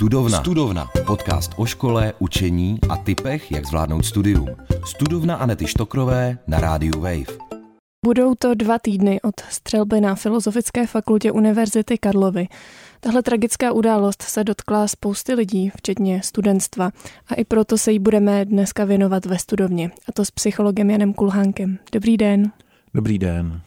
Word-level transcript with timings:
Studovna. 0.00 0.40
Studovna. 0.40 0.90
Podcast 1.06 1.52
o 1.56 1.66
škole, 1.66 2.12
učení 2.18 2.78
a 2.88 2.96
typech, 2.96 3.52
jak 3.52 3.66
zvládnout 3.66 4.04
studium. 4.04 4.48
Studovna 4.84 5.36
Anety 5.36 5.66
Štokrové 5.66 6.38
na 6.46 6.60
rádiu 6.60 7.00
Wave. 7.00 7.36
Budou 8.06 8.34
to 8.34 8.54
dva 8.54 8.78
týdny 8.78 9.20
od 9.20 9.40
střelby 9.40 10.00
na 10.00 10.14
Filozofické 10.14 10.86
fakultě 10.86 11.32
Univerzity 11.32 11.98
Karlovy. 11.98 12.48
Tahle 13.00 13.22
tragická 13.22 13.72
událost 13.72 14.22
se 14.22 14.44
dotkla 14.44 14.88
spousty 14.88 15.34
lidí, 15.34 15.70
včetně 15.76 16.22
studentstva, 16.24 16.90
a 17.28 17.34
i 17.34 17.44
proto 17.44 17.78
se 17.78 17.92
jí 17.92 17.98
budeme 17.98 18.44
dneska 18.44 18.84
věnovat 18.84 19.26
ve 19.26 19.38
studovně, 19.38 19.90
a 20.08 20.12
to 20.12 20.24
s 20.24 20.30
psychologem 20.30 20.90
Janem 20.90 21.12
Kulhánkem. 21.12 21.78
Dobrý 21.92 22.16
den. 22.16 22.52
Dobrý 22.94 23.18
den. 23.18 23.60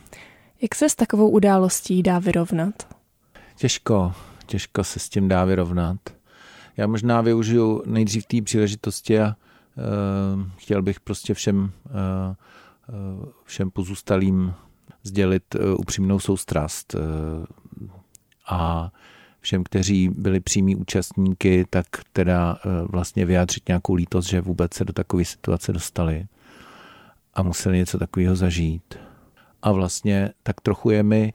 Jak 0.62 0.76
se 0.76 0.90
s 0.90 0.96
takovou 0.96 1.30
událostí 1.30 2.04
dá 2.04 2.20
vyrovnat? 2.20 2.88
Těžko, 3.56 4.14
těžko 4.46 4.84
se 4.84 5.00
s 5.00 5.10
tím 5.10 5.28
dá 5.28 5.46
vyrovnat. 5.46 5.98
Já 6.78 6.88
možná 6.88 7.22
využiju 7.22 7.84
nejdřív 7.86 8.26
té 8.26 8.42
příležitosti 8.42 9.20
a 9.20 9.36
uh, 9.76 10.44
chtěl 10.58 10.82
bych 10.82 11.00
prostě 11.00 11.34
všem, 11.34 11.72
uh, 11.86 13.26
všem 13.44 13.72
pozůstalým 13.72 14.54
sdělit 15.04 15.56
uh, 15.56 15.62
upřímnou 15.80 16.20
soustrast. 16.20 16.96
A 18.48 18.92
všem, 19.40 19.64
kteří 19.64 20.10
byli 20.10 20.40
přímí 20.40 20.76
účastníky, 20.76 21.66
tak 21.70 21.86
teda 22.14 22.58
vlastně 22.90 23.26
vyjádřit 23.26 23.68
nějakou 23.68 23.94
lítost, 23.94 24.30
že 24.30 24.42
vůbec 24.42 24.74
se 24.74 24.86
do 24.86 24.94
takové 24.94 25.26
situace 25.26 25.74
dostali 25.74 26.26
a 27.34 27.44
museli 27.44 27.78
něco 27.78 28.00
takového 28.00 28.36
zažít. 28.36 29.00
A 29.62 29.72
vlastně 29.72 30.30
tak 30.44 30.62
trochu 30.62 30.90
je 30.90 31.04
mi, 31.04 31.34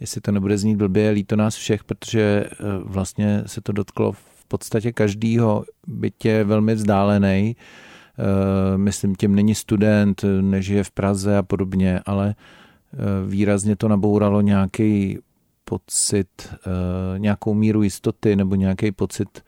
jestli 0.00 0.20
to 0.20 0.32
nebude 0.32 0.58
znít 0.58 0.76
blbě, 0.76 1.10
líto 1.10 1.36
nás 1.36 1.56
všech, 1.56 1.84
protože 1.84 2.44
vlastně 2.84 3.42
se 3.46 3.60
to 3.60 3.72
dotklo 3.72 4.12
podstatě 4.50 4.92
každýho, 4.92 5.64
byť 5.86 6.24
je 6.24 6.44
velmi 6.44 6.74
vzdálený, 6.74 7.56
eh, 7.56 8.78
myslím, 8.78 9.14
tím 9.14 9.34
není 9.34 9.54
student, 9.54 10.24
nežije 10.40 10.84
v 10.84 10.90
Praze 10.90 11.38
a 11.38 11.42
podobně, 11.42 12.00
ale 12.06 12.34
eh, 12.34 12.96
výrazně 13.26 13.76
to 13.76 13.88
nabouralo 13.88 14.40
nějaký 14.40 15.18
pocit, 15.64 16.28
eh, 16.42 17.18
nějakou 17.18 17.54
míru 17.54 17.82
jistoty 17.82 18.36
nebo 18.36 18.54
nějaký 18.54 18.92
pocit 18.92 19.44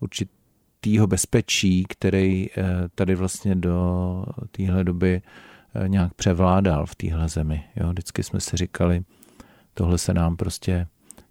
určitýho 0.00 1.06
bezpečí, 1.06 1.84
který 1.88 2.46
tady 2.94 3.14
vlastně 3.14 3.54
do 3.54 4.24
téhle 4.50 4.84
doby 4.84 5.22
nějak 5.86 6.14
převládal 6.14 6.86
v 6.86 6.94
téhle 6.94 7.28
zemi. 7.28 7.64
Jo, 7.76 7.90
vždycky 7.90 8.22
jsme 8.22 8.40
si 8.40 8.56
říkali, 8.56 9.02
tohle 9.74 9.98
se 9.98 10.14
nám 10.14 10.36
prostě 10.36 10.86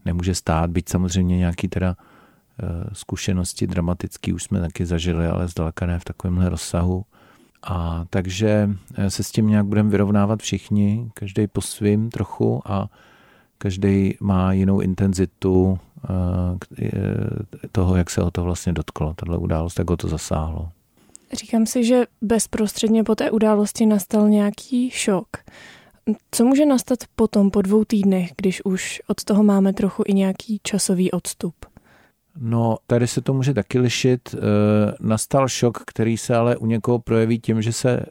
nemůže 0.06 0.36
stát, 0.36 0.70
být 0.70 0.90
samozřejmě 0.90 1.38
nějaký 1.38 1.68
teda 1.68 1.96
zkušenosti 2.94 3.68
dramatické 3.68 4.34
už 4.34 4.44
jsme 4.44 4.60
taky 4.60 4.86
zažili, 4.86 5.28
ale 5.28 5.48
zdaleka 5.48 5.86
ne 5.86 6.00
v 6.00 6.06
takovémhle 6.06 6.50
rozsahu. 6.50 7.06
A 7.66 8.06
takže 8.10 8.70
eh, 8.96 9.10
se 9.10 9.24
s 9.24 9.32
tím 9.32 9.48
nějak 9.48 9.66
budeme 9.66 9.90
vyrovnávat 9.90 10.40
všichni, 10.40 11.12
každý 11.14 11.48
po 11.48 11.62
svým 11.62 12.10
trochu 12.10 12.62
a 12.66 12.90
každý 13.58 14.18
má 14.22 14.54
jinou 14.54 14.80
intenzitu 14.80 15.80
eh, 16.04 16.90
toho, 17.72 17.96
jak 17.96 18.10
se 18.10 18.22
o 18.22 18.32
to 18.32 18.44
vlastně 18.44 18.74
dotklo, 18.74 19.14
tahle 19.14 19.38
událost, 19.38 19.80
jak 19.80 19.90
ho 19.90 19.98
to 19.98 20.08
zasáhlo. 20.08 20.70
Říkám 21.34 21.66
si, 21.66 21.84
že 21.84 22.04
bezprostředně 22.22 23.04
po 23.04 23.16
té 23.16 23.32
události 23.32 23.86
nastal 23.86 24.30
nějaký 24.30 24.90
šok. 24.90 25.28
Co 26.32 26.46
může 26.46 26.66
nastat 26.66 27.00
potom, 27.16 27.52
po 27.52 27.62
dvou 27.62 27.84
týdnech, 27.84 28.32
když 28.38 28.66
už 28.66 29.02
od 29.08 29.24
toho 29.24 29.44
máme 29.44 29.74
trochu 29.74 30.04
i 30.06 30.14
nějaký 30.14 30.60
časový 30.64 31.12
odstup? 31.12 31.56
No, 32.40 32.78
tady 32.88 33.08
se 33.08 33.22
to 33.22 33.34
může 33.34 33.54
taky 33.54 33.80
lišit. 33.80 34.36
E, 34.36 34.38
nastal 35.00 35.48
šok, 35.48 35.78
který 35.86 36.18
se 36.18 36.36
ale 36.36 36.58
u 36.58 36.66
někoho 36.66 37.00
projeví 37.00 37.40
tím, 37.40 37.62
že 37.62 37.74
se, 37.74 38.06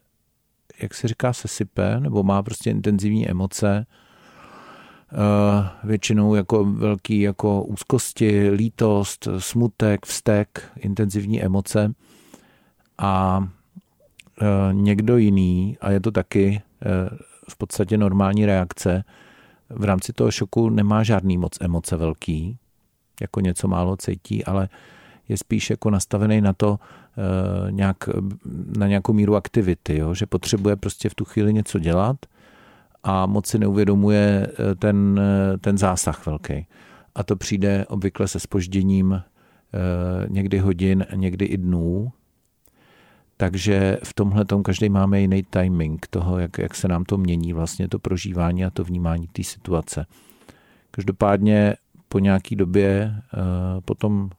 jak 0.83 0.95
se 0.95 1.09
říká, 1.09 1.33
sesype, 1.33 2.01
nebo 2.01 2.23
má 2.23 2.43
prostě 2.43 2.71
intenzivní 2.71 3.31
emoce. 3.31 3.77
E, 3.77 3.87
většinou 5.87 6.35
jako 6.35 6.65
velký 6.65 7.21
jako 7.21 7.63
úzkosti, 7.63 8.51
lítost, 8.51 9.29
smutek, 9.39 10.07
vztek, 10.07 10.71
intenzivní 10.77 11.43
emoce. 11.43 11.95
A 12.99 13.45
e, 14.41 14.75
někdo 14.75 15.17
jiný, 15.17 15.79
a 15.81 15.91
je 15.91 16.01
to 16.01 16.11
taky 16.11 16.63
v 17.49 17.57
podstatě 17.57 17.99
normální 17.99 18.47
reakce, 18.47 19.05
v 19.69 19.85
rámci 19.85 20.13
toho 20.13 20.31
šoku 20.31 20.71
nemá 20.71 21.03
žádný 21.03 21.39
moc 21.39 21.59
emoce 21.61 21.97
velký, 21.97 22.59
jako 23.21 23.41
něco 23.41 23.69
málo 23.69 23.97
cítí, 23.97 24.45
ale 24.45 24.69
je 25.29 25.39
spíš 25.39 25.71
jako 25.71 25.91
nastavený 25.91 26.41
na 26.41 26.53
to, 26.53 26.79
eh, 26.79 27.73
nějak, 27.73 27.97
na 28.77 28.87
nějakou 28.87 29.13
míru 29.13 29.37
aktivity, 29.37 29.99
jo? 29.99 30.15
že 30.15 30.27
potřebuje 30.27 30.77
prostě 30.77 31.09
v 31.09 31.15
tu 31.15 31.25
chvíli 31.25 31.53
něco 31.53 31.79
dělat 31.79 32.17
a 33.03 33.27
moc 33.27 33.47
si 33.47 33.59
neuvědomuje 33.59 34.47
eh, 34.47 34.75
ten, 34.75 35.21
eh, 35.23 35.59
ten 35.59 35.79
zásah 35.79 36.27
velký. 36.27 36.67
A 37.15 37.23
to 37.23 37.37
přijde 37.37 37.87
obvykle 37.89 38.29
se 38.29 38.41
spožděním 38.41 39.23
někdy 40.29 40.59
hodin, 40.59 41.07
někdy 41.15 41.45
i 41.45 41.57
dnů. 41.57 42.13
Takže 43.37 43.99
v 44.05 44.15
tomhle 44.15 44.45
tom 44.45 44.63
každý 44.63 44.89
máme 44.89 45.21
jiný 45.21 45.43
timing 45.51 46.07
toho, 46.07 46.39
jak, 46.39 46.59
jak 46.59 46.75
se 46.75 46.89
nám 46.89 47.05
to 47.05 47.17
mění, 47.19 47.53
vlastně 47.53 47.89
to 47.89 47.99
prožívání 47.99 48.65
a 48.65 48.71
to 48.71 48.85
vnímání 48.85 49.27
té 49.27 49.43
situace. 49.43 50.07
Každopádně 50.91 51.77
po 52.15 52.19
nějaký 52.19 52.57
době, 52.57 53.15
eh, 53.17 53.81
po 53.85 53.95
tom 53.95 54.31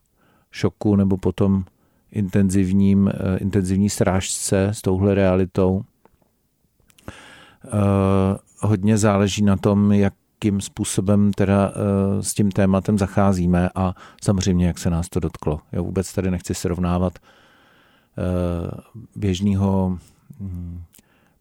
šoku 0.51 0.95
nebo 0.95 1.17
po 1.17 1.31
tom 1.31 1.65
intenzivním, 2.11 3.07
eh, 3.07 3.37
intenzivní 3.37 3.89
srážce 3.89 4.67
s 4.67 4.81
touhle 4.81 5.15
realitou, 5.15 5.81
eh, 7.65 7.69
hodně 8.59 8.97
záleží 8.97 9.43
na 9.43 9.57
tom, 9.57 9.91
jakým 9.91 10.61
způsobem 10.61 11.33
teda 11.33 11.73
s 12.21 12.33
tím 12.33 12.51
tématem 12.51 12.97
zacházíme 12.97 13.69
a 13.75 13.93
samozřejmě, 14.23 14.67
jak 14.67 14.79
se 14.79 14.89
nás 14.89 15.09
to 15.09 15.19
dotklo. 15.19 15.59
Já 15.71 15.81
vůbec 15.81 16.13
tady 16.13 16.31
nechci 16.31 16.55
srovnávat 16.55 17.19
běžného 19.15 19.99
hm, 20.39 20.81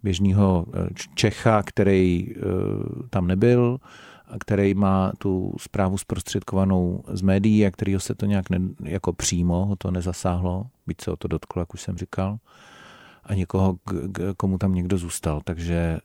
běžného 0.03 0.67
Čecha, 1.15 1.63
který 1.63 2.35
tam 3.11 3.27
nebyl, 3.27 3.79
který 4.41 4.75
má 4.75 5.13
tu 5.19 5.55
zprávu 5.59 5.99
zprostředkovanou 5.99 7.05
z 7.09 7.23
médií 7.23 7.67
a 7.67 7.71
kterýho 7.71 8.01
se 8.01 8.15
to 8.15 8.27
nějak 8.27 8.51
ne, 8.51 8.59
jako 8.83 9.13
přímo 9.13 9.67
ho 9.67 9.77
to 9.77 9.91
nezasáhlo, 9.91 10.67
byť 10.87 11.01
se 11.01 11.11
o 11.11 11.17
to 11.17 11.29
dotklo, 11.29 11.63
jak 11.63 11.75
už 11.75 11.83
jsem 11.83 11.97
říkal, 11.97 12.39
a 13.25 13.35
někoho, 13.35 13.77
komu 14.37 14.59
tam 14.59 14.75
někdo 14.75 14.99
zůstal. 14.99 15.41
Takže 15.45 15.75
e, 15.75 16.01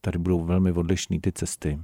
tady 0.00 0.18
budou 0.18 0.44
velmi 0.44 0.72
odlišné 0.72 1.20
ty 1.20 1.32
cesty. 1.32 1.80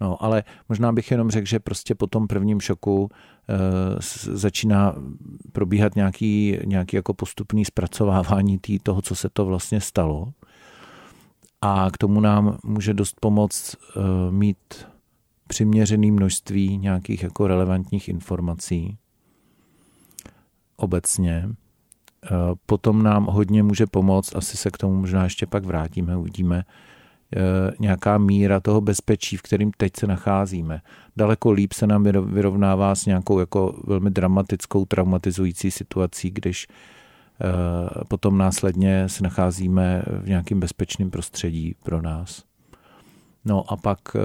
No, 0.00 0.22
ale 0.24 0.44
možná 0.68 0.92
bych 0.92 1.10
jenom 1.10 1.30
řekl, 1.30 1.46
že 1.46 1.58
prostě 1.58 1.94
po 1.94 2.06
tom 2.06 2.26
prvním 2.26 2.60
šoku 2.60 3.10
e, 3.48 4.36
začíná 4.36 4.94
probíhat 5.52 5.96
nějaký, 5.96 6.58
nějaký 6.64 6.96
jako 6.96 7.14
postupný 7.14 7.64
zpracovávání 7.64 8.58
tý, 8.58 8.78
toho, 8.78 9.02
co 9.02 9.14
se 9.14 9.28
to 9.28 9.46
vlastně 9.46 9.80
stalo 9.80 10.32
a 11.60 11.90
k 11.90 11.98
tomu 11.98 12.20
nám 12.20 12.58
může 12.64 12.94
dost 12.94 13.16
pomoct 13.20 13.76
uh, 13.96 14.02
mít 14.30 14.86
přiměřené 15.46 16.12
množství 16.12 16.78
nějakých 16.78 17.22
jako 17.22 17.46
relevantních 17.46 18.08
informací 18.08 18.98
obecně. 20.76 21.48
Uh, 21.48 21.56
potom 22.66 23.02
nám 23.02 23.24
hodně 23.24 23.62
může 23.62 23.86
pomoct, 23.86 24.36
asi 24.36 24.56
se 24.56 24.70
k 24.70 24.78
tomu 24.78 25.00
možná 25.00 25.24
ještě 25.24 25.46
pak 25.46 25.64
vrátíme, 25.64 26.16
uvidíme, 26.16 26.64
uh, 27.36 27.42
nějaká 27.80 28.18
míra 28.18 28.60
toho 28.60 28.80
bezpečí, 28.80 29.36
v 29.36 29.42
kterým 29.42 29.70
teď 29.76 29.92
se 29.96 30.06
nacházíme. 30.06 30.80
Daleko 31.16 31.50
líp 31.50 31.72
se 31.72 31.86
nám 31.86 32.02
vyrovnává 32.04 32.94
s 32.94 33.06
nějakou 33.06 33.38
jako 33.38 33.82
velmi 33.86 34.10
dramatickou, 34.10 34.84
traumatizující 34.84 35.70
situací, 35.70 36.30
když 36.30 36.66
Eh, 36.66 36.72
potom 38.08 38.38
následně 38.38 39.08
se 39.08 39.22
nacházíme 39.22 40.02
v 40.22 40.28
nějakém 40.28 40.60
bezpečném 40.60 41.10
prostředí 41.10 41.74
pro 41.82 42.02
nás. 42.02 42.44
No 43.44 43.72
a 43.72 43.76
pak 43.76 43.98
eh, 44.16 44.20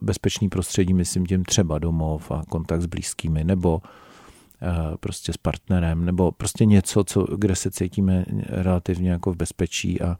bezpečný 0.00 0.48
prostředí, 0.48 0.94
myslím 0.94 1.26
tím 1.26 1.44
třeba 1.44 1.78
domov 1.78 2.30
a 2.30 2.42
kontakt 2.48 2.82
s 2.82 2.86
blízkými, 2.86 3.44
nebo 3.44 3.82
eh, 4.62 4.96
prostě 5.00 5.32
s 5.32 5.36
partnerem, 5.36 6.04
nebo 6.04 6.32
prostě 6.32 6.64
něco, 6.64 7.04
co, 7.04 7.22
kde 7.36 7.56
se 7.56 7.70
cítíme 7.70 8.24
relativně 8.48 9.10
jako 9.10 9.32
v 9.32 9.36
bezpečí 9.36 10.00
a, 10.00 10.16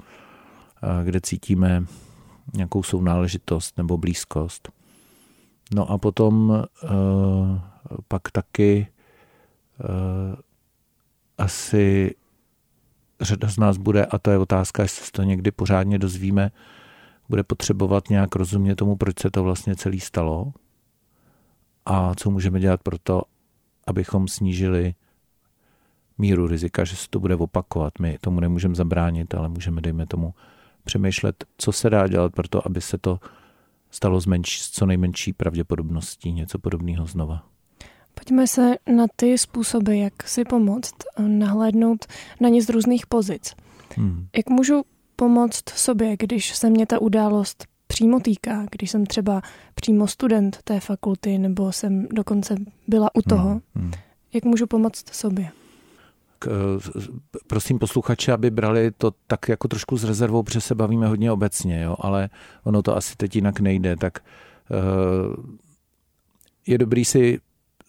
a 0.83 1.03
kde 1.03 1.21
cítíme 1.21 1.85
nějakou 2.55 2.83
sounáležitost 2.83 3.79
nebo 3.79 3.97
blízkost. 3.97 4.69
No 5.75 5.91
a 5.91 5.99
potom 5.99 6.65
pak 8.09 8.31
taky 8.31 8.87
asi 11.39 12.15
řada 13.21 13.49
z 13.49 13.59
nás 13.59 13.77
bude, 13.77 14.05
a 14.05 14.19
to 14.19 14.31
je 14.31 14.39
otázka, 14.39 14.83
jestli 14.83 15.05
se 15.07 15.13
to 15.13 15.23
někdy 15.23 15.51
pořádně 15.51 15.99
dozvíme, 15.99 16.51
bude 17.29 17.43
potřebovat 17.43 18.11
nějak 18.11 18.35
rozumět 18.35 18.75
tomu, 18.75 18.97
proč 18.97 19.21
se 19.21 19.31
to 19.31 19.43
vlastně 19.43 19.77
celý 19.77 20.01
stalo 20.01 20.53
a 21.87 22.15
co 22.15 22.31
můžeme 22.31 22.61
dělat 22.61 22.83
pro 22.83 22.99
to, 22.99 23.23
abychom 23.87 24.29
snížili 24.29 24.95
míru 26.19 26.47
rizika, 26.47 26.85
že 26.85 26.97
se 26.97 27.07
to 27.11 27.21
bude 27.21 27.37
opakovat. 27.37 27.93
My 28.01 28.19
tomu 28.21 28.41
nemůžeme 28.41 28.75
zabránit, 28.75 29.35
ale 29.35 29.49
můžeme, 29.49 29.81
dejme 29.81 30.07
tomu, 30.07 30.35
přemýšlet, 30.85 31.45
co 31.59 31.73
se 31.73 31.91
dá 31.91 32.09
dělat 32.09 32.33
pro 32.33 32.49
to, 32.49 32.67
aby 32.67 32.81
se 32.81 32.99
to 32.99 33.21
stalo 33.91 34.21
s, 34.21 34.27
menší, 34.27 34.61
s 34.61 34.71
co 34.71 34.87
nejmenší 34.87 35.33
pravděpodobností 35.33 36.33
něco 36.33 36.59
podobného 36.59 37.07
znova. 37.07 37.47
Pojďme 38.19 38.47
se 38.47 38.75
na 38.97 39.07
ty 39.17 39.39
způsoby, 39.39 40.01
jak 40.01 40.29
si 40.29 40.45
pomoct, 40.45 40.95
nahlédnout 41.19 42.07
na 42.41 42.49
ně 42.49 42.63
z 42.63 42.69
různých 42.69 43.07
pozic. 43.07 43.55
Hmm. 43.97 44.27
Jak 44.37 44.49
můžu 44.49 44.83
pomoct 45.17 45.69
sobě, 45.69 46.17
když 46.17 46.55
se 46.55 46.71
mě 46.71 46.87
ta 46.87 47.01
událost 47.01 47.67
přímo 47.87 48.21
týká, 48.21 48.67
když 48.71 48.91
jsem 48.91 49.07
třeba 49.07 49.43
přímo 49.75 50.07
student 50.07 50.59
té 50.65 50.81
fakulty 50.81 51.39
nebo 51.39 51.73
jsem 51.73 52.07
dokonce 52.13 52.55
byla 52.89 53.11
u 53.15 53.23
toho, 53.23 53.49
hmm. 53.49 53.61
Hmm. 53.75 53.91
jak 54.33 54.45
můžu 54.45 54.67
pomoct 54.67 55.15
sobě? 55.15 55.51
K, 56.39 56.49
prosím 57.47 57.79
posluchače, 57.79 58.33
aby 58.33 58.51
brali 58.51 58.91
to 58.91 59.13
tak 59.27 59.49
jako 59.49 59.69
trošku 59.69 59.97
s 59.97 60.05
rezervou, 60.05 60.43
protože 60.43 60.61
se 60.61 60.75
bavíme 60.75 61.07
hodně 61.07 61.33
obecně, 61.33 61.83
jo, 61.83 61.97
ale 62.01 62.29
ono 62.65 62.83
to 62.83 62.97
asi 62.97 63.17
teď 63.17 63.37
jinak 63.37 63.61
nejde, 63.61 63.97
tak 63.97 64.19
uh, 64.71 65.45
je 66.67 66.79
dobrý 66.79 67.05
si 67.05 67.39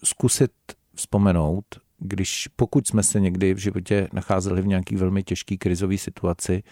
zkusit 0.03 0.51
vzpomenout, 0.95 1.65
když 1.99 2.47
pokud 2.55 2.87
jsme 2.87 3.03
se 3.03 3.19
někdy 3.19 3.53
v 3.53 3.57
životě 3.57 4.07
nacházeli 4.13 4.61
v 4.61 4.67
nějaký 4.67 4.95
velmi 4.95 5.23
těžký 5.23 5.57
krizové 5.57 5.97
situaci, 5.97 6.63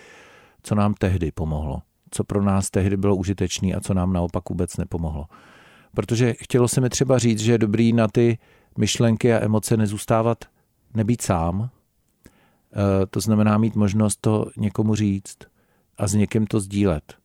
co 0.63 0.75
nám 0.75 0.93
tehdy 0.93 1.31
pomohlo, 1.31 1.81
co 2.11 2.23
pro 2.23 2.43
nás 2.43 2.69
tehdy 2.69 2.97
bylo 2.97 3.15
užitečné 3.15 3.73
a 3.73 3.81
co 3.81 3.93
nám 3.93 4.13
naopak 4.13 4.49
vůbec 4.49 4.77
nepomohlo. 4.77 5.25
Protože 5.95 6.33
chtělo 6.33 6.67
se 6.67 6.81
mi 6.81 6.89
třeba 6.89 7.17
říct, 7.17 7.39
že 7.39 7.51
je 7.51 7.57
dobrý 7.57 7.93
na 7.93 8.07
ty 8.07 8.37
myšlenky 8.77 9.33
a 9.33 9.43
emoce 9.43 9.77
nezůstávat, 9.77 10.45
nebýt 10.93 11.21
sám, 11.21 11.69
eh, 11.69 13.05
to 13.05 13.19
znamená 13.19 13.57
mít 13.57 13.75
možnost 13.75 14.17
to 14.21 14.47
někomu 14.57 14.95
říct 14.95 15.37
a 15.97 16.07
s 16.07 16.13
někým 16.13 16.47
to 16.47 16.59
sdílet. 16.59 17.24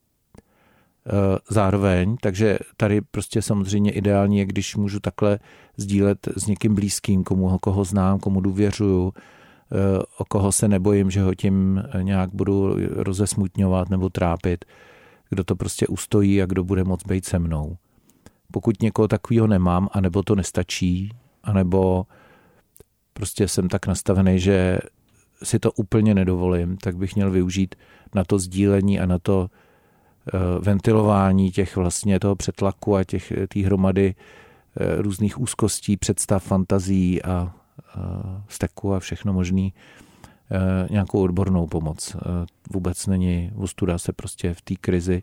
Eh, 1.07 1.39
zároveň, 1.51 2.17
takže 2.21 2.59
tady 2.77 3.01
prostě 3.01 3.43
samozřejmě 3.43 3.91
ideální 3.91 4.39
je, 4.39 4.45
když 4.45 4.77
můžu 4.77 5.01
takhle 5.01 5.39
sdílet 5.77 6.29
s 6.37 6.47
někým 6.47 6.75
blízkým, 6.75 7.25
komu 7.25 7.59
koho 7.59 7.85
znám, 7.85 8.19
komu 8.19 8.41
důvěřuju, 8.41 9.13
eh, 9.13 10.03
o 10.19 10.25
koho 10.25 10.53
se 10.53 10.69
nebojím, 10.69 11.11
že 11.11 11.23
ho 11.23 11.35
tím 11.35 11.83
nějak 12.03 12.31
budu 12.35 12.77
rozesmutňovat 12.91 13.91
nebo 13.91 14.09
trápit, 14.09 14.65
kdo 15.31 15.45
to 15.45 15.57
prostě 15.57 15.87
ustojí 15.87 16.43
a 16.43 16.47
kdo 16.47 16.65
bude 16.65 16.85
moc 16.85 17.05
být 17.05 17.25
se 17.25 17.39
mnou. 17.39 17.77
Pokud 18.53 18.83
někoho 18.83 19.09
takového 19.09 19.47
nemám, 19.47 19.89
anebo 19.93 20.23
to 20.23 20.35
nestačí, 20.35 21.13
anebo 21.45 22.05
prostě 23.13 23.49
jsem 23.49 23.69
tak 23.69 23.87
nastavený, 23.87 24.41
že 24.41 24.79
si 25.43 25.59
to 25.59 25.73
úplně 25.73 26.15
nedovolím, 26.15 26.77
tak 26.77 26.97
bych 26.97 27.15
měl 27.15 27.31
využít 27.31 27.75
na 28.15 28.25
to 28.25 28.39
sdílení 28.39 29.01
a 29.01 29.07
na 29.07 29.19
to 29.19 29.49
ventilování 30.61 31.51
těch 31.51 31.77
vlastně 31.77 32.21
toho 32.21 32.37
přetlaku 32.37 32.97
a 32.97 33.05
těch 33.05 33.33
té 33.49 33.61
hromady 33.61 34.15
eh, 34.15 35.03
různých 35.03 35.41
úzkostí, 35.41 35.97
představ, 35.97 36.45
fantazí 36.45 37.23
a 37.23 37.53
steku 38.49 38.95
a 38.95 39.01
všechno 39.01 39.33
možný 39.33 39.75
eh, 40.51 40.89
nějakou 40.91 41.23
odbornou 41.23 41.67
pomoc. 41.67 42.17
Vůbec 42.71 43.07
není 43.07 43.53
ostuda 43.57 43.99
se 43.99 44.13
prostě 44.13 44.55
v 44.55 44.63
té 44.63 44.75
krizi 44.75 45.23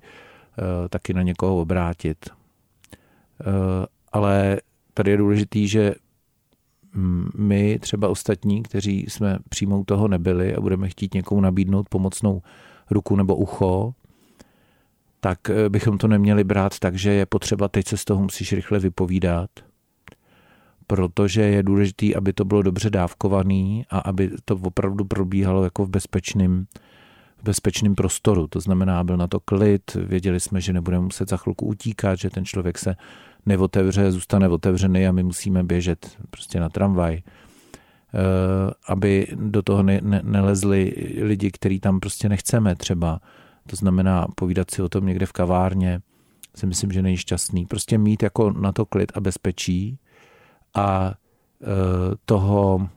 taky 0.90 1.14
na 1.14 1.22
někoho 1.22 1.62
obrátit. 1.62 2.30
Ale 4.12 4.62
tady 4.94 5.12
je 5.12 5.18
důležitý, 5.18 5.68
že 5.68 5.96
my, 7.38 7.80
třeba 7.80 8.10
ostatní, 8.10 8.64
kteří 8.64 9.06
jsme 9.08 9.40
přímo 9.50 9.80
u 9.80 9.84
toho 9.84 10.08
nebyli 10.08 10.56
a 10.56 10.62
budeme 10.62 10.90
chtít 10.90 11.14
někomu 11.14 11.42
nabídnout 11.42 11.90
pomocnou 11.90 12.42
ruku 12.92 13.16
nebo 13.16 13.36
ucho, 13.36 13.94
tak 15.20 15.50
eh, 15.50 15.70
bychom 15.70 15.98
to 15.98 16.08
neměli 16.08 16.44
brát 16.44 16.80
tak, 16.80 16.96
že 16.96 17.12
je 17.12 17.26
potřeba, 17.26 17.68
teď 17.68 17.88
se 17.88 17.98
z 17.98 18.06
toho 18.06 18.22
musíš 18.22 18.54
rychle 18.54 18.80
vypovídat, 18.80 19.50
protože 20.88 21.42
je 21.42 21.64
důležité, 21.64 22.14
aby 22.16 22.34
to 22.34 22.46
bylo 22.46 22.62
dobře 22.62 22.90
dávkovaný 22.90 23.86
a 23.90 24.00
aby 24.00 24.32
to 24.46 24.56
opravdu 24.56 25.06
probíhalo 25.06 25.64
jako 25.64 25.86
v 25.86 25.90
bezpečném 25.90 26.66
v 27.38 27.44
bezpečném 27.44 27.96
prostoru. 27.96 28.48
To 28.48 28.60
znamená, 28.60 29.04
byl 29.04 29.18
na 29.18 29.28
to 29.28 29.40
klid, 29.40 29.94
věděli 29.94 30.40
jsme, 30.40 30.62
že 30.62 30.74
nebudeme 30.74 31.04
muset 31.04 31.30
za 31.30 31.38
chvilku 31.38 31.66
utíkat, 31.66 32.16
že 32.16 32.30
ten 32.30 32.46
člověk 32.46 32.78
se 32.78 32.96
neotevře, 33.46 34.12
zůstane 34.12 34.48
otevřený 34.50 35.08
a 35.08 35.12
my 35.12 35.24
musíme 35.24 35.64
běžet 35.64 36.18
prostě 36.30 36.60
na 36.60 36.70
tramvaj. 36.70 37.22
Eh, 38.14 38.74
aby 38.88 39.28
do 39.36 39.62
toho 39.62 39.84
ne, 39.84 40.00
ne, 40.04 40.22
nelezli 40.24 40.94
lidi, 41.22 41.52
který 41.52 41.80
tam 41.80 42.00
prostě 42.00 42.30
nechceme 42.30 42.76
třeba, 42.76 43.20
to 43.68 43.76
znamená 43.76 44.28
povídat 44.36 44.72
si 44.72 44.82
o 44.82 44.90
tom 44.90 45.06
někde 45.06 45.26
v 45.26 45.32
kavárně, 45.32 46.02
si 46.56 46.66
myslím, 46.66 46.92
že 46.92 47.02
není 47.02 47.18
šťastný. 47.18 47.66
Prostě 47.66 47.98
mít 47.98 48.24
jako 48.24 48.52
na 48.52 48.72
to 48.72 48.86
klid 48.86 49.12
a 49.16 49.20
bezpečí 49.20 50.00
a 50.74 51.14
e, 51.62 51.66
toho, 52.26 52.90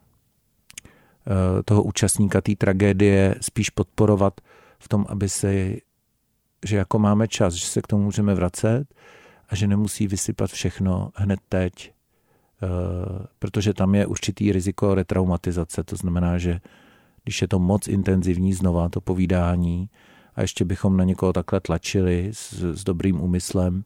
e, 1.27 1.63
toho 1.63 1.83
účastníka 1.83 2.41
té 2.41 2.57
tragédie 2.57 3.35
spíš 3.41 3.71
podporovat 3.71 4.41
v 4.79 4.89
tom, 4.89 5.07
aby 5.09 5.29
se, 5.29 5.77
že 6.67 6.77
jako 6.77 6.99
máme 6.99 7.29
čas, 7.29 7.55
že 7.55 7.67
se 7.67 7.83
k 7.83 7.87
tomu 7.87 8.05
můžeme 8.05 8.35
vracet 8.35 8.95
a 9.49 9.57
že 9.57 9.67
nemusí 9.67 10.07
vysypat 10.07 10.51
všechno 10.51 11.11
hned 11.15 11.41
teď, 11.49 11.89
e, 11.89 11.93
protože 13.39 13.75
tam 13.75 13.95
je 13.95 14.07
určitý 14.07 14.53
riziko 14.53 14.95
retraumatizace. 14.95 15.85
To 15.85 15.97
znamená, 15.97 16.39
že 16.39 16.61
když 17.25 17.43
je 17.43 17.49
to 17.49 17.59
moc 17.59 17.89
intenzivní 17.89 18.53
znova, 18.53 18.89
to 18.89 19.01
povídání, 19.01 19.91
a 20.41 20.43
ještě 20.43 20.65
bychom 20.65 20.97
na 20.97 21.05
někoho 21.05 21.33
takhle 21.33 21.61
tlačili 21.61 22.31
s, 22.33 22.53
s 22.53 22.85
dobrým 22.85 23.21
úmyslem, 23.21 23.85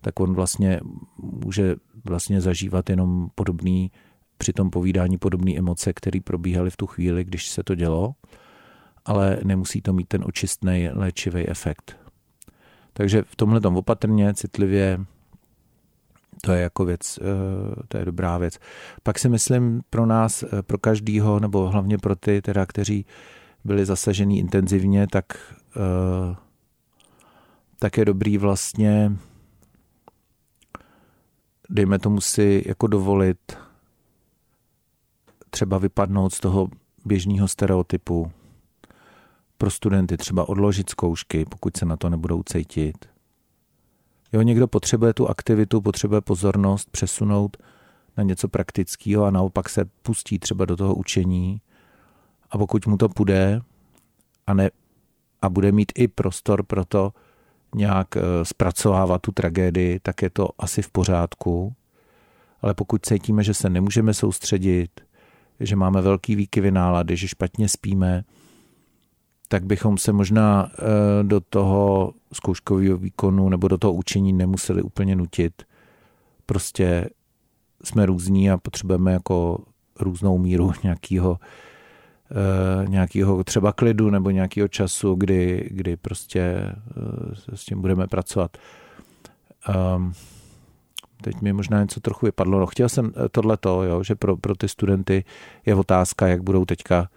tak 0.00 0.20
on 0.20 0.34
vlastně 0.34 0.80
může 1.18 1.76
vlastně 2.04 2.40
zažívat 2.40 2.90
jenom 2.90 3.30
podobný, 3.34 3.90
při 4.38 4.52
tom 4.52 4.70
povídání 4.70 5.18
podobné 5.18 5.58
emoce, 5.58 5.92
které 5.92 6.20
probíhaly 6.20 6.70
v 6.70 6.76
tu 6.76 6.86
chvíli, 6.86 7.24
když 7.24 7.48
se 7.48 7.62
to 7.62 7.74
dělo, 7.74 8.14
ale 9.04 9.38
nemusí 9.44 9.82
to 9.82 9.92
mít 9.92 10.08
ten 10.08 10.24
očistný 10.24 10.88
léčivý 10.92 11.48
efekt. 11.48 11.96
Takže 12.92 13.22
v 13.22 13.36
tomhle 13.36 13.60
tom 13.60 13.76
opatrně, 13.76 14.34
citlivě, 14.34 15.00
to 16.40 16.52
je 16.52 16.62
jako 16.62 16.84
věc, 16.84 17.18
eh, 17.18 17.82
to 17.88 17.98
je 17.98 18.04
dobrá 18.04 18.38
věc. 18.38 18.58
Pak 19.02 19.18
si 19.18 19.28
myslím 19.28 19.82
pro 19.90 20.06
nás, 20.06 20.42
eh, 20.42 20.62
pro 20.62 20.78
každýho, 20.78 21.40
nebo 21.40 21.68
hlavně 21.68 21.98
pro 21.98 22.16
ty, 22.16 22.42
teda, 22.42 22.66
kteří 22.66 23.06
byli 23.64 23.86
zasažený 23.86 24.38
intenzivně, 24.38 25.06
tak 25.06 25.24
tak 27.78 27.98
je 27.98 28.04
dobrý 28.04 28.38
vlastně 28.38 29.16
dejme 31.72 31.98
tomu 31.98 32.20
si 32.20 32.62
jako 32.66 32.86
dovolit 32.86 33.58
třeba 35.50 35.78
vypadnout 35.78 36.34
z 36.34 36.40
toho 36.40 36.68
běžného 37.04 37.48
stereotypu 37.48 38.32
pro 39.58 39.70
studenty, 39.70 40.16
třeba 40.16 40.48
odložit 40.48 40.90
zkoušky, 40.90 41.44
pokud 41.44 41.76
se 41.76 41.84
na 41.84 41.96
to 41.96 42.10
nebudou 42.10 42.42
cítit. 42.42 43.08
Jo, 44.32 44.42
někdo 44.42 44.68
potřebuje 44.68 45.14
tu 45.14 45.28
aktivitu, 45.28 45.80
potřebuje 45.80 46.20
pozornost 46.20 46.90
přesunout 46.90 47.56
na 48.16 48.22
něco 48.22 48.48
praktického 48.48 49.24
a 49.24 49.30
naopak 49.30 49.68
se 49.68 49.84
pustí 50.02 50.38
třeba 50.38 50.64
do 50.64 50.76
toho 50.76 50.94
učení 50.94 51.60
a 52.50 52.58
pokud 52.58 52.86
mu 52.86 52.96
to 52.96 53.08
půjde 53.08 53.60
a 54.46 54.54
ne, 54.54 54.70
a 55.42 55.48
bude 55.48 55.72
mít 55.72 55.92
i 55.94 56.08
prostor 56.08 56.62
pro 56.62 56.84
to 56.84 57.12
nějak 57.74 58.16
eh, 58.16 58.20
zpracovávat 58.42 59.22
tu 59.22 59.32
tragédii, 59.32 60.00
tak 60.00 60.22
je 60.22 60.30
to 60.30 60.48
asi 60.58 60.82
v 60.82 60.90
pořádku. 60.90 61.74
Ale 62.62 62.74
pokud 62.74 63.06
cítíme, 63.06 63.44
že 63.44 63.54
se 63.54 63.70
nemůžeme 63.70 64.14
soustředit, 64.14 65.00
že 65.60 65.76
máme 65.76 66.02
velký 66.02 66.36
výkyvy 66.36 66.70
nálady, 66.70 67.16
že 67.16 67.28
špatně 67.28 67.68
spíme, 67.68 68.24
tak 69.48 69.64
bychom 69.64 69.98
se 69.98 70.12
možná 70.12 70.70
eh, 70.72 70.82
do 71.24 71.40
toho 71.40 72.12
zkouškového 72.32 72.96
výkonu 72.96 73.48
nebo 73.48 73.68
do 73.68 73.78
toho 73.78 73.92
učení 73.92 74.32
nemuseli 74.32 74.82
úplně 74.82 75.16
nutit. 75.16 75.62
Prostě 76.46 77.10
jsme 77.84 78.06
různí 78.06 78.50
a 78.50 78.58
potřebujeme 78.58 79.12
jako 79.12 79.58
různou 80.00 80.38
míru 80.38 80.72
nějakého 80.82 81.38
nějakého 82.86 83.44
třeba 83.44 83.72
klidu 83.72 84.10
nebo 84.10 84.30
nějakého 84.30 84.68
času, 84.68 85.14
kdy, 85.14 85.68
kdy 85.70 85.96
prostě 85.96 86.40
eh, 86.40 87.56
s 87.56 87.64
tím 87.64 87.80
budeme 87.80 88.06
pracovat. 88.06 88.56
Um, 89.96 90.12
teď 91.22 91.40
mi 91.40 91.52
možná 91.52 91.80
něco 91.82 92.00
trochu 92.00 92.26
vypadlo. 92.26 92.60
No, 92.60 92.66
chtěl 92.66 92.88
jsem 92.88 93.12
eh, 93.16 93.28
tohleto, 93.28 93.82
jo, 93.82 94.02
že 94.02 94.14
pro, 94.14 94.36
pro 94.36 94.54
ty 94.54 94.68
studenty 94.68 95.24
je 95.66 95.74
otázka, 95.74 96.28
jak 96.28 96.42
budou 96.42 96.64
teďka, 96.64 97.08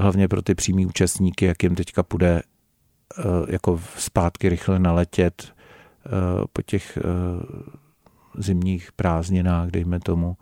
hlavně 0.00 0.28
pro 0.28 0.42
ty 0.42 0.54
přímý 0.54 0.86
účastníky, 0.86 1.44
jak 1.44 1.62
jim 1.62 1.74
teďka 1.74 2.02
půjde 2.02 2.42
jako 3.48 3.80
zpátky 3.96 4.48
rychle 4.48 4.78
naletět 4.78 5.54
po 6.52 6.62
těch 6.62 6.98
zimních 8.38 8.92
prázdninách, 8.92 9.70
dejme 9.70 10.00
tomu, 10.00 10.36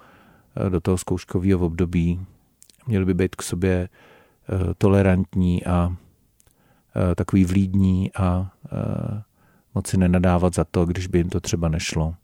do 0.69 0.81
toho 0.81 0.99
zkouškového 0.99 1.67
období. 1.67 2.27
Měli 2.87 3.05
by 3.05 3.15
být 3.15 3.35
k 3.35 3.43
sobě 3.43 3.89
tolerantní 4.79 5.65
a 5.67 5.97
takový 7.15 7.45
vlídní 7.45 8.13
a 8.13 8.51
moci 9.75 9.97
nenadávat 9.97 10.55
za 10.55 10.65
to, 10.65 10.87
když 10.87 11.07
by 11.07 11.19
jim 11.19 11.29
to 11.29 11.41
třeba 11.41 11.69
nešlo. 11.69 12.15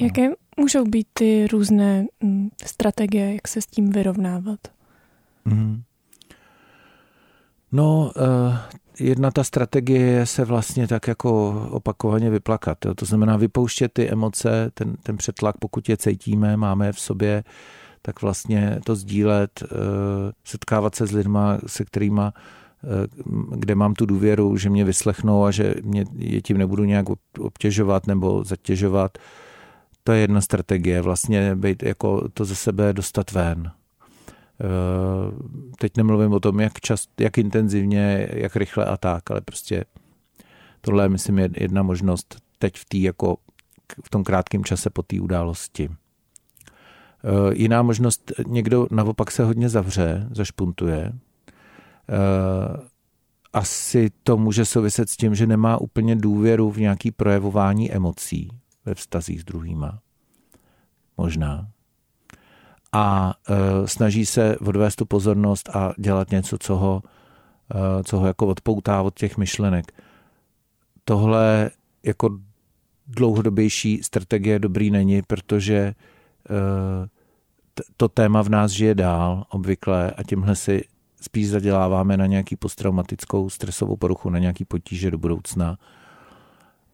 Jaké 0.00 0.28
můžou 0.56 0.84
být 0.84 1.06
ty 1.12 1.46
různé 1.46 2.06
mm, 2.20 2.48
strategie, 2.64 3.34
jak 3.34 3.48
se 3.48 3.60
s 3.60 3.66
tím 3.66 3.90
vyrovnávat? 3.90 4.60
Mm. 5.44 5.82
No, 7.72 8.12
jedna 9.00 9.30
ta 9.30 9.44
strategie 9.44 10.00
je 10.00 10.26
se 10.26 10.44
vlastně 10.44 10.88
tak 10.88 11.08
jako 11.08 11.50
opakovaně 11.70 12.30
vyplakat. 12.30 12.78
To 12.96 13.04
znamená 13.04 13.36
vypouštět 13.36 13.92
ty 13.92 14.10
emoce, 14.10 14.70
ten, 14.74 14.96
ten 15.02 15.16
přetlak, 15.16 15.56
pokud 15.58 15.88
je 15.88 15.96
cítíme, 15.96 16.56
máme 16.56 16.92
v 16.92 17.00
sobě, 17.00 17.44
tak 18.02 18.22
vlastně 18.22 18.80
to 18.84 18.96
sdílet, 18.96 19.62
uh, 19.62 19.68
setkávat 20.44 20.94
se 20.94 21.06
s 21.06 21.12
lidma, 21.12 21.58
se 21.66 21.84
kterýma 21.84 22.32
uh, 22.82 23.58
kde 23.58 23.74
mám 23.74 23.94
tu 23.94 24.06
důvěru, 24.06 24.56
že 24.56 24.70
mě 24.70 24.84
vyslechnou 24.84 25.44
a 25.44 25.50
že 25.50 25.74
mě 25.82 26.04
je 26.14 26.42
tím 26.42 26.58
nebudu 26.58 26.84
nějak 26.84 27.06
obtěžovat 27.38 28.06
nebo 28.06 28.44
zatěžovat. 28.44 29.18
To 30.04 30.12
je 30.12 30.20
jedna 30.20 30.40
strategie, 30.40 31.02
vlastně 31.02 31.56
být 31.56 31.82
jako 31.82 32.28
to 32.28 32.44
ze 32.44 32.54
sebe 32.54 32.92
dostat 32.92 33.32
ven. 33.32 33.72
Eh, 34.60 35.32
teď 35.78 35.96
nemluvím 35.96 36.32
o 36.32 36.40
tom, 36.40 36.60
jak 36.60 36.80
čas, 36.80 37.06
jak 37.20 37.38
intenzivně, 37.38 38.28
jak 38.32 38.56
rychle 38.56 38.84
a 38.84 38.96
tak, 38.96 39.30
ale 39.30 39.40
prostě 39.40 39.84
tohle 40.80 41.04
je, 41.04 41.08
myslím, 41.08 41.38
jedna 41.38 41.82
možnost 41.82 42.36
teď 42.58 42.76
v, 42.76 42.84
tý, 42.84 43.02
jako 43.02 43.36
v 44.04 44.10
tom 44.10 44.24
krátkém 44.24 44.64
čase 44.64 44.90
po 44.90 45.02
té 45.02 45.20
události. 45.20 45.90
Eh, 47.24 47.54
jiná 47.54 47.82
možnost, 47.82 48.32
někdo 48.46 48.86
naopak 48.90 49.30
se 49.30 49.44
hodně 49.44 49.68
zavře, 49.68 50.28
zašpuntuje. 50.30 51.12
Eh, 52.08 52.88
asi 53.52 54.10
to 54.22 54.36
může 54.36 54.64
souviset 54.64 55.10
s 55.10 55.16
tím, 55.16 55.34
že 55.34 55.46
nemá 55.46 55.80
úplně 55.80 56.16
důvěru 56.16 56.70
v 56.70 56.78
nějaký 56.78 57.10
projevování 57.10 57.92
emocí 57.92 58.48
ve 58.84 58.94
vztazích 58.94 59.40
s 59.40 59.44
druhýma. 59.44 59.98
Možná 61.16 61.68
a 62.92 63.34
e, 63.48 63.88
snaží 63.88 64.26
se 64.26 64.58
odvést 64.58 64.96
tu 64.96 65.04
pozornost 65.04 65.68
a 65.76 65.94
dělat 65.98 66.30
něco, 66.30 66.58
co 66.58 66.76
ho, 66.76 67.02
co 68.04 68.18
ho 68.18 68.26
jako 68.26 68.46
odpoutá 68.46 69.02
od 69.02 69.18
těch 69.18 69.36
myšlenek. 69.36 69.92
Tohle 71.04 71.70
jako 72.02 72.38
dlouhodobější 73.06 74.02
strategie 74.02 74.58
dobrý 74.58 74.90
není, 74.90 75.22
protože 75.22 75.94
to 77.96 78.08
téma 78.08 78.42
v 78.42 78.48
nás 78.48 78.70
žije 78.70 78.94
dál 78.94 79.44
obvykle 79.50 80.10
a 80.10 80.22
tímhle 80.22 80.56
si 80.56 80.84
spíš 81.20 81.48
zaděláváme 81.48 82.16
na 82.16 82.26
nějaký 82.26 82.56
posttraumatickou 82.56 83.50
stresovou 83.50 83.96
poruchu, 83.96 84.30
na 84.30 84.38
nějaký 84.38 84.64
potíže 84.64 85.10
do 85.10 85.18
budoucna 85.18 85.78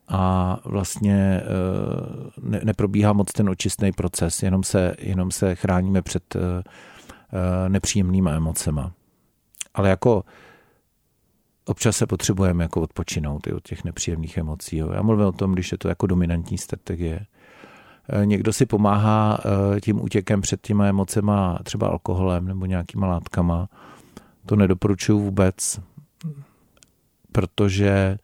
a 0.09 0.57
vlastně 0.65 1.41
eh, 1.41 2.31
ne, 2.41 2.61
neprobíhá 2.65 3.13
moc 3.13 3.33
ten 3.33 3.49
očistný 3.49 3.93
proces, 3.93 4.43
jenom 4.43 4.63
se, 4.63 4.95
jenom 4.99 5.31
se 5.31 5.55
chráníme 5.55 6.03
před 6.03 6.37
eh, 6.37 6.41
eh, 6.43 7.69
nepříjemnýma 7.69 8.33
emocema. 8.33 8.93
Ale 9.75 9.89
jako 9.89 10.25
občas 11.65 11.97
se 11.97 12.07
potřebujeme 12.07 12.65
jako 12.65 12.81
odpočinout 12.81 13.47
i 13.47 13.53
od 13.53 13.69
těch 13.69 13.85
nepříjemných 13.85 14.37
emocí. 14.37 14.77
Jo. 14.77 14.93
Já 14.93 15.03
mluvím 15.03 15.27
o 15.27 15.33
tom, 15.33 15.53
když 15.53 15.73
je 15.73 15.79
to 15.79 15.89
jako 15.89 16.07
dominantní 16.07 16.59
strategie. 16.59 17.27
Někdo 18.25 18.53
si 18.53 18.67
pomáhá 18.67 19.39
tím 19.83 20.03
útěkem 20.03 20.41
před 20.41 20.61
těma 20.61 20.87
emocema 20.87 21.59
třeba 21.65 21.89
alkoholem 21.89 22.47
nebo 22.47 22.67
nějakýma 22.67 23.07
látkama. 23.07 23.69
To 24.47 24.57
nedoporučuju 24.57 25.21
vůbec, 25.21 25.81
protože 27.33 28.19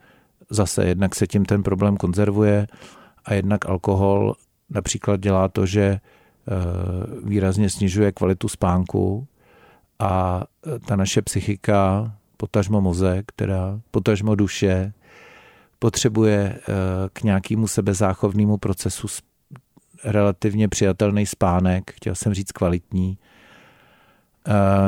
zase 0.51 0.85
jednak 0.85 1.15
se 1.15 1.27
tím 1.27 1.45
ten 1.45 1.63
problém 1.63 1.97
konzervuje 1.97 2.67
a 3.25 3.35
jednak 3.35 3.67
alkohol 3.67 4.35
například 4.71 5.21
dělá 5.21 5.49
to, 5.49 5.67
že 5.67 5.83
eh, 5.83 6.01
výrazně 7.25 7.71
snižuje 7.71 8.13
kvalitu 8.13 8.49
spánku 8.49 9.27
a 9.99 10.45
eh, 10.67 10.79
ta 10.79 10.97
naše 10.97 11.23
psychika, 11.23 12.13
potažmo 12.37 12.81
mozek, 12.81 13.33
teda 13.37 13.81
potažmo 13.91 14.35
duše, 14.35 14.93
potřebuje 15.79 16.55
eh, 16.55 16.63
k 17.13 17.23
nějakému 17.23 17.67
sebezáchovnému 17.67 18.57
procesu 18.57 19.09
relativně 20.05 20.69
přijatelný 20.69 21.27
spánek, 21.27 21.93
chtěl 21.95 22.15
jsem 22.15 22.35
říct 22.35 22.53
kvalitní, 22.53 23.19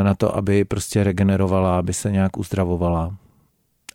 na 0.02 0.14
to, 0.14 0.36
aby 0.36 0.64
prostě 0.64 1.04
regenerovala, 1.04 1.78
aby 1.78 1.94
se 1.94 2.10
nějak 2.10 2.38
uzdravovala 2.38 3.16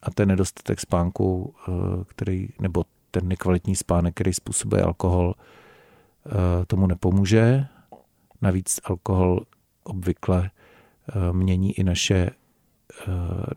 a 0.01 0.11
ten 0.11 0.27
nedostatek 0.27 0.79
spánku, 0.79 1.53
eh, 1.67 1.71
který, 2.07 2.49
nebo 2.61 2.83
ten 3.11 3.27
nekvalitní 3.27 3.75
spánek, 3.75 4.13
který 4.13 4.33
způsobuje 4.33 4.81
alkohol, 4.81 5.33
eh, 6.25 6.65
tomu 6.65 6.87
nepomůže. 6.87 7.65
Navíc 8.41 8.79
alkohol 8.83 9.39
obvykle 9.83 10.49
eh, 11.09 11.33
mění 11.33 11.73
i 11.73 11.83
naše, 11.83 12.29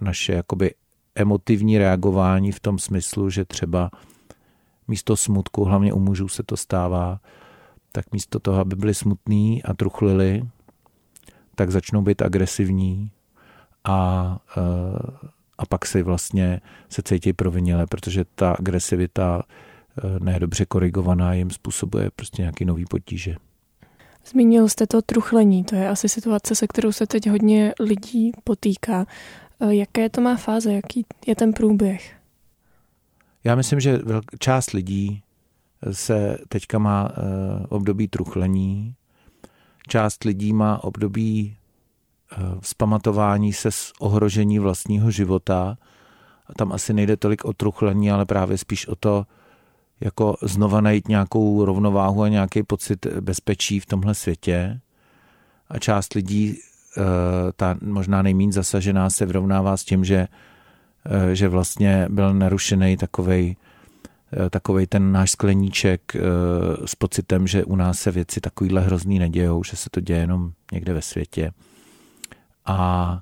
naše 0.00 0.32
jakoby 0.32 0.74
emotivní 1.14 1.78
reagování 1.78 2.52
v 2.52 2.60
tom 2.60 2.78
smyslu, 2.78 3.30
že 3.30 3.44
třeba 3.44 3.90
místo 4.88 5.16
smutku, 5.16 5.64
hlavně 5.64 5.92
u 5.92 5.98
mužů 5.98 6.28
se 6.28 6.42
to 6.42 6.56
stává, 6.56 7.20
tak 7.92 8.12
místo 8.12 8.38
toho, 8.38 8.61
aby 8.61 8.76
byli 8.76 8.94
smutní 8.94 9.62
a 9.62 9.75
truchlili, 9.75 10.42
tak 11.54 11.70
začnou 11.70 12.02
být 12.02 12.23
agresivní 12.23 13.11
a 13.85 14.38
a 15.61 15.66
pak 15.66 15.87
si 15.87 16.02
vlastně 16.02 16.61
se 16.88 17.02
cítí 17.02 17.32
provinile, 17.32 17.87
protože 17.87 18.25
ta 18.35 18.52
agresivita 18.52 19.42
eh, 19.42 20.20
nedobře 20.20 20.66
korigovaná 20.66 21.35
jim 21.35 21.50
způsobuje 21.50 22.11
prostě 22.16 22.42
nějaký 22.42 22.64
nový 22.64 22.85
potíže. 22.85 23.37
Zmínil 24.26 24.68
jste 24.68 24.87
to 24.87 25.02
truchlení, 25.02 25.64
to 25.64 25.75
je 25.75 25.88
asi 25.88 26.09
situace, 26.09 26.54
se 26.54 26.66
kterou 26.66 26.92
se 26.92 27.06
teď 27.06 27.30
hodně 27.30 27.73
lidí 27.80 28.32
potýká. 28.44 29.06
Eh, 29.61 29.75
jaké 29.75 30.09
to 30.09 30.20
má 30.20 30.37
fáze, 30.37 30.73
jaký 30.73 31.06
je 31.26 31.35
ten 31.37 31.52
průběh? 31.52 32.16
Já 33.44 33.54
myslím, 33.54 33.80
že 33.80 33.99
část 34.38 34.70
lidí 34.70 35.23
se 35.90 36.38
teďka 36.49 36.78
má 36.78 37.08
eh, 37.10 37.66
období 37.68 38.08
truchlení, 38.08 38.94
část 39.88 40.25
lidí 40.25 40.52
má 40.52 40.84
období 40.84 41.56
vzpamatování 42.60 43.52
se 43.52 43.70
z 43.70 43.92
ohrožení 43.99 44.58
vlastního 44.58 45.10
života. 45.10 45.78
A 46.46 46.52
tam 46.54 46.72
asi 46.72 46.92
nejde 46.92 47.16
tolik 47.16 47.44
o 47.44 47.52
truchlení, 47.52 48.10
ale 48.10 48.26
právě 48.26 48.58
spíš 48.58 48.87
o 48.87 48.96
to, 48.96 49.26
jako 50.00 50.37
znova 50.42 50.80
najít 50.80 51.08
nějakou 51.08 51.64
rovnováhu 51.64 52.22
a 52.22 52.28
nějaký 52.28 52.62
pocit 52.62 53.06
bezpečí 53.06 53.80
v 53.80 53.87
tomhle 53.87 54.14
světě. 54.14 54.80
A 55.68 55.78
část 55.78 56.14
lidí, 56.14 56.58
eh, 56.99 57.02
ta 57.56 57.76
možná 57.82 58.22
nejméně 58.22 58.52
zasažená, 58.52 59.10
se 59.10 59.26
vyrovnává 59.26 59.76
s 59.76 59.84
tím, 59.84 60.04
že, 60.04 60.28
eh, 61.06 61.34
že 61.34 61.49
vlastně 61.49 62.06
byl 62.10 62.34
narušený 62.34 62.96
takovej, 62.96 63.56
eh, 64.32 64.50
takovej 64.50 64.87
ten 64.87 65.12
náš 65.12 65.30
skleníček 65.30 66.16
s 66.84 66.94
pocitem, 66.94 67.46
že 67.46 67.64
u 67.64 67.76
nás 67.76 67.99
se 67.99 68.10
věci 68.10 68.40
takovýhle 68.40 68.80
hrozný 68.80 69.18
nedějou, 69.18 69.64
že 69.64 69.76
se 69.76 69.90
to 69.90 70.00
děje 70.00 70.20
jenom 70.20 70.52
někde 70.72 70.94
ve 70.94 71.02
světě 71.02 71.52
a, 72.64 73.20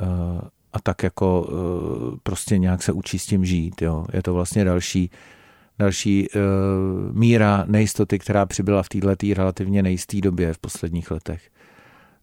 eh, 0.00 0.40
a 0.72 0.80
tak 0.82 1.02
jako 1.02 1.48
eh, 1.48 2.18
prostě 2.22 2.58
nějak 2.58 2.82
se 2.82 2.92
učí 2.92 3.18
s 3.18 3.26
tím 3.26 3.44
žít. 3.44 3.82
Jo. 3.82 4.06
Je 4.12 4.22
to 4.22 4.34
vlastně 4.34 4.64
další, 4.64 5.10
další 5.78 6.28
míra 7.12 7.64
nejistoty, 7.66 8.18
která 8.18 8.46
přibyla 8.46 8.82
v 8.82 8.88
této 8.88 9.34
relativně 9.34 9.82
nejisté 9.82 10.20
době 10.20 10.52
v 10.52 10.58
posledních 10.58 11.10
letech. 11.10 11.50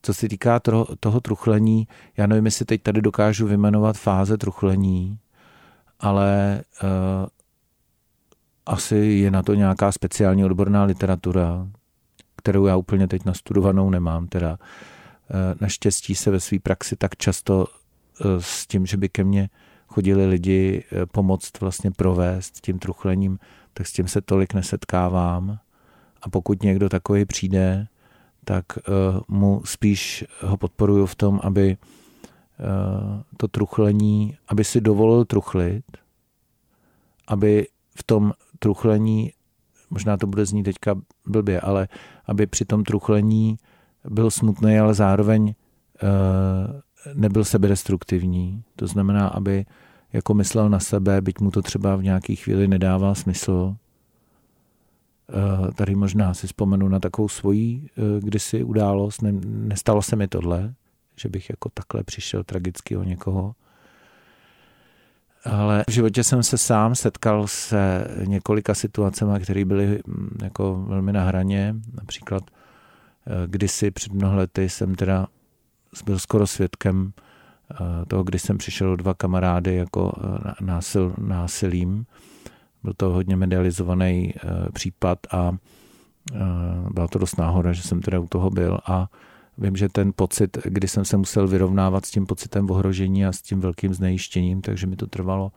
Co 0.01 0.13
se 0.13 0.29
týká 0.29 0.59
toho, 0.99 1.21
truchlení, 1.21 1.87
já 2.17 2.27
nevím, 2.27 2.45
jestli 2.45 2.65
teď 2.65 2.81
tady 2.81 3.01
dokážu 3.01 3.47
vyjmenovat 3.47 3.97
fáze 3.97 4.37
truchlení, 4.37 5.19
ale 5.99 6.61
asi 8.65 8.95
je 8.95 9.31
na 9.31 9.43
to 9.43 9.53
nějaká 9.53 9.91
speciální 9.91 10.45
odborná 10.45 10.83
literatura, 10.83 11.67
kterou 12.35 12.65
já 12.65 12.75
úplně 12.75 13.07
teď 13.07 13.25
nastudovanou 13.25 13.89
nemám. 13.89 14.27
Teda 14.27 14.57
Eh, 15.29 15.55
naštěstí 15.61 16.15
se 16.15 16.31
ve 16.31 16.39
své 16.39 16.59
praxi 16.59 16.95
tak 16.95 17.17
často 17.17 17.67
eh, 17.67 18.25
s 18.39 18.67
tím, 18.67 18.85
že 18.85 18.97
by 18.97 19.09
ke 19.09 19.23
mně 19.23 19.49
chodili 19.87 20.25
lidi 20.25 20.83
eh, 20.91 21.05
pomoct 21.05 21.61
vlastně 21.61 21.91
provést 21.91 22.61
tím 22.61 22.79
truchlením, 22.79 23.39
tak 23.73 23.87
s 23.87 23.93
tím 23.93 24.07
se 24.07 24.21
tolik 24.21 24.53
nesetkávám. 24.53 25.59
A 26.21 26.29
pokud 26.29 26.63
někdo 26.63 26.89
takový 26.89 27.25
přijde, 27.25 27.87
tak 28.45 28.65
mu 29.27 29.61
spíš 29.65 30.25
ho 30.41 30.57
podporuju 30.57 31.05
v 31.05 31.15
tom, 31.15 31.39
aby 31.43 31.77
to 33.37 33.47
truchlení, 33.47 34.37
aby 34.47 34.63
si 34.63 34.81
dovolil 34.81 35.25
truchlit, 35.25 35.83
aby 37.27 37.67
v 37.95 38.03
tom 38.03 38.33
truchlení 38.59 39.31
možná 39.89 40.17
to 40.17 40.27
bude 40.27 40.45
znít 40.45 40.63
teďka 40.63 40.95
blbě, 41.27 41.61
ale 41.61 41.87
aby 42.25 42.47
při 42.47 42.65
tom 42.65 42.83
truchlení 42.83 43.57
byl 44.09 44.31
smutný, 44.31 44.79
ale 44.79 44.93
zároveň 44.93 45.55
nebyl 47.13 47.43
sebedestruktivní. 47.43 48.63
To 48.75 48.87
znamená, 48.87 49.27
aby 49.27 49.65
jako 50.13 50.33
myslel 50.33 50.69
na 50.69 50.79
sebe, 50.79 51.21
byť 51.21 51.39
mu 51.39 51.51
to 51.51 51.61
třeba 51.61 51.95
v 51.95 52.03
nějaký 52.03 52.35
chvíli 52.35 52.67
nedává 52.67 53.15
smysl. 53.15 53.75
Tady 55.75 55.95
možná 55.95 56.33
si 56.33 56.47
vzpomenu 56.47 56.87
na 56.87 56.99
takovou 56.99 57.27
svoji 57.27 57.89
kdysi 58.19 58.63
událost. 58.63 59.21
Nestalo 59.43 60.01
se 60.01 60.15
mi 60.15 60.27
tohle, 60.27 60.73
že 61.15 61.29
bych 61.29 61.49
jako 61.49 61.69
takhle 61.73 62.03
přišel 62.03 62.43
tragicky 62.43 62.97
o 62.97 63.03
někoho. 63.03 63.55
Ale 65.45 65.83
v 65.89 65.91
životě 65.91 66.23
jsem 66.23 66.43
se 66.43 66.57
sám 66.57 66.95
setkal 66.95 67.47
se 67.47 68.07
několika 68.25 68.73
situacemi, 68.73 69.39
které 69.39 69.65
byly 69.65 69.99
mm, 70.07 70.37
jako 70.43 70.85
velmi 70.87 71.13
na 71.13 71.23
hraně. 71.23 71.75
Například 71.93 72.43
eh, 72.51 73.31
kdysi 73.47 73.91
před 73.91 74.13
mnoha 74.13 74.35
lety 74.35 74.69
jsem 74.69 74.95
teda 74.95 75.27
byl 76.05 76.19
skoro 76.19 76.47
svědkem 76.47 77.13
eh, 77.71 77.75
toho, 78.07 78.23
kdy 78.23 78.39
jsem 78.39 78.57
přišel 78.57 78.95
dva 78.95 79.13
kamarády 79.13 79.75
jako 79.75 80.13
eh, 80.17 80.51
násil, 80.61 81.15
násilím. 81.17 82.05
Byl 82.83 82.93
to 82.97 83.09
hodně 83.09 83.35
medializovaný 83.35 84.33
případ 84.73 85.19
a 85.31 85.51
byla 86.91 87.07
to 87.07 87.19
dost 87.19 87.37
náhoda, 87.37 87.73
že 87.73 87.81
jsem 87.81 88.01
teda 88.01 88.19
u 88.19 88.27
toho 88.27 88.49
byl 88.49 88.79
a 88.85 89.07
Vím, 89.57 89.75
že 89.75 89.89
ten 89.89 90.11
pocit, 90.15 90.57
kdy 90.63 90.87
jsem 90.87 91.05
se 91.05 91.17
musel 91.17 91.47
vyrovnávat 91.47 92.05
s 92.05 92.11
tím 92.11 92.25
pocitem 92.25 92.71
ohrožení 92.71 93.25
a 93.25 93.31
s 93.31 93.41
tím 93.41 93.59
velkým 93.59 93.93
znejištěním, 93.93 94.61
takže 94.61 94.87
mi 94.87 94.95
to 94.95 95.07
trvalo 95.07 95.51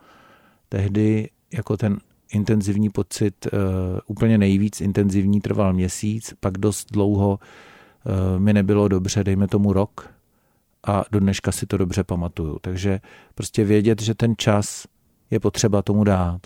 tehdy 0.69 1.29
jako 1.53 1.77
ten 1.77 1.97
intenzivní 2.33 2.89
pocit, 2.89 3.47
uh, 3.53 3.59
úplně 4.07 4.37
nejvíc 4.37 4.81
intenzivní, 4.81 5.41
trval 5.41 5.73
měsíc, 5.73 6.33
pak 6.39 6.57
dost 6.57 6.91
dlouho 6.91 7.39
uh, 7.39 8.39
mi 8.39 8.53
nebylo 8.53 8.87
dobře, 8.87 9.23
dejme 9.23 9.47
tomu 9.47 9.73
rok 9.73 10.09
a 10.87 11.03
do 11.11 11.19
dneška 11.19 11.51
si 11.51 11.65
to 11.65 11.77
dobře 11.77 12.03
pamatuju. 12.03 12.59
Takže 12.61 12.99
prostě 13.35 13.63
vědět, 13.63 14.01
že 14.01 14.15
ten 14.15 14.33
čas 14.37 14.87
je 15.31 15.39
potřeba 15.39 15.81
tomu 15.81 16.03
dát. 16.03 16.41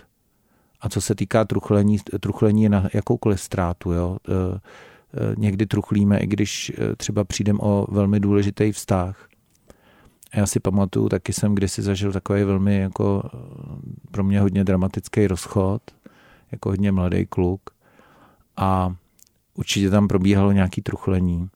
A 0.82 0.90
co 0.90 1.02
se 1.02 1.16
týká 1.16 1.46
truchlení, 1.46 1.98
truchlení 2.20 2.70
na 2.70 2.90
jakoukoliv 2.94 3.42
ztrátu, 3.42 3.92
jo, 3.92 4.18
Eh, 4.30 4.60
někdy 5.38 5.66
truchlíme, 5.66 6.18
i 6.18 6.28
když 6.28 6.72
eh, 6.78 6.96
třeba 6.96 7.24
přijdem 7.24 7.60
o 7.62 7.88
velmi 7.92 8.20
důležitý 8.20 8.72
vztah. 8.72 9.28
A 10.34 10.40
já 10.40 10.46
si 10.46 10.60
pamatuju, 10.60 11.10
taky 11.10 11.34
jsem 11.34 11.56
kdysi 11.56 11.82
zažil 11.82 12.12
takový 12.12 12.44
velmi 12.44 12.78
jako 12.78 13.24
eh, 13.26 13.38
pro 14.12 14.24
mě 14.24 14.42
hodně 14.42 14.64
dramatický 14.64 15.28
rozchod, 15.28 15.82
jako 16.52 16.70
hodně 16.70 16.92
mladý 16.92 17.26
kluk. 17.26 17.62
A 18.58 18.96
určitě 19.54 19.90
tam 19.90 20.08
probíhalo 20.08 20.52
nějaký 20.52 20.82
truchlení. 20.82 21.50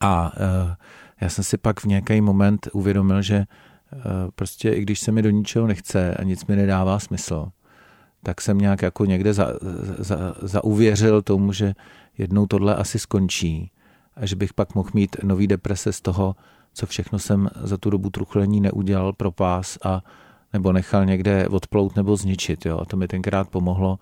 A 0.00 0.32
já 1.20 1.28
jsem 1.28 1.44
si 1.44 1.58
pak 1.58 1.80
v 1.80 1.84
nějaký 1.84 2.20
moment 2.20 2.68
uvědomil, 2.72 3.22
že 3.22 3.44
prostě 4.34 4.70
i 4.70 4.82
když 4.82 5.00
se 5.00 5.12
mi 5.12 5.22
do 5.22 5.30
ničeho 5.30 5.66
nechce 5.66 6.14
a 6.14 6.22
nic 6.22 6.46
mi 6.46 6.56
nedává 6.56 6.98
smysl, 6.98 7.48
tak 8.24 8.40
jsem 8.40 8.58
nějak 8.58 8.82
jako 8.82 9.04
někde 9.04 9.32
za, 9.34 9.48
za, 9.98 10.34
zauvěřil 10.42 11.22
tomu, 11.22 11.52
že 11.52 11.74
jednou 12.18 12.46
tohle 12.46 12.74
asi 12.74 12.98
skončí 12.98 13.70
a 14.16 14.26
že 14.26 14.36
bych 14.36 14.54
pak 14.54 14.74
mohl 14.74 14.90
mít 14.94 15.16
nový 15.22 15.46
deprese 15.46 15.92
z 15.92 16.00
toho, 16.00 16.36
co 16.72 16.86
všechno 16.86 17.18
jsem 17.18 17.50
za 17.60 17.78
tu 17.78 17.90
dobu 17.90 18.10
truchlení 18.10 18.60
neudělal 18.60 19.12
pro 19.12 19.32
pás 19.32 19.78
a 19.84 20.02
nebo 20.52 20.72
nechal 20.72 21.04
někde 21.04 21.48
odplout 21.48 21.96
nebo 21.96 22.16
zničit. 22.16 22.66
Jo. 22.66 22.78
A 22.78 22.84
to 22.84 22.96
mi 22.96 23.08
tenkrát 23.08 23.48
pomohlo 23.48 23.98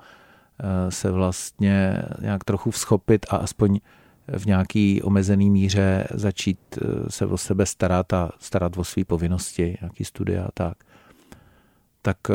eh, 0.61 0.91
se 0.91 1.11
vlastně 1.11 2.03
nějak 2.21 2.45
trochu 2.45 2.71
vzchopit 2.71 3.27
a 3.31 3.37
aspoň 3.37 3.81
v 4.39 4.47
nějaký 4.47 5.03
omezený 5.03 5.51
míře 5.51 6.09
začít 6.15 6.59
eh, 6.77 7.11
se 7.11 7.27
o 7.27 7.39
sebe 7.39 7.67
starat 7.67 8.13
a 8.13 8.31
starat 8.39 8.79
o 8.79 8.85
své 8.85 9.05
povinnosti, 9.05 9.79
nějaký 9.81 10.05
studia 10.05 10.45
a 10.45 10.51
tak. 10.55 10.77
Tak 12.03 12.17
eh, 12.31 12.35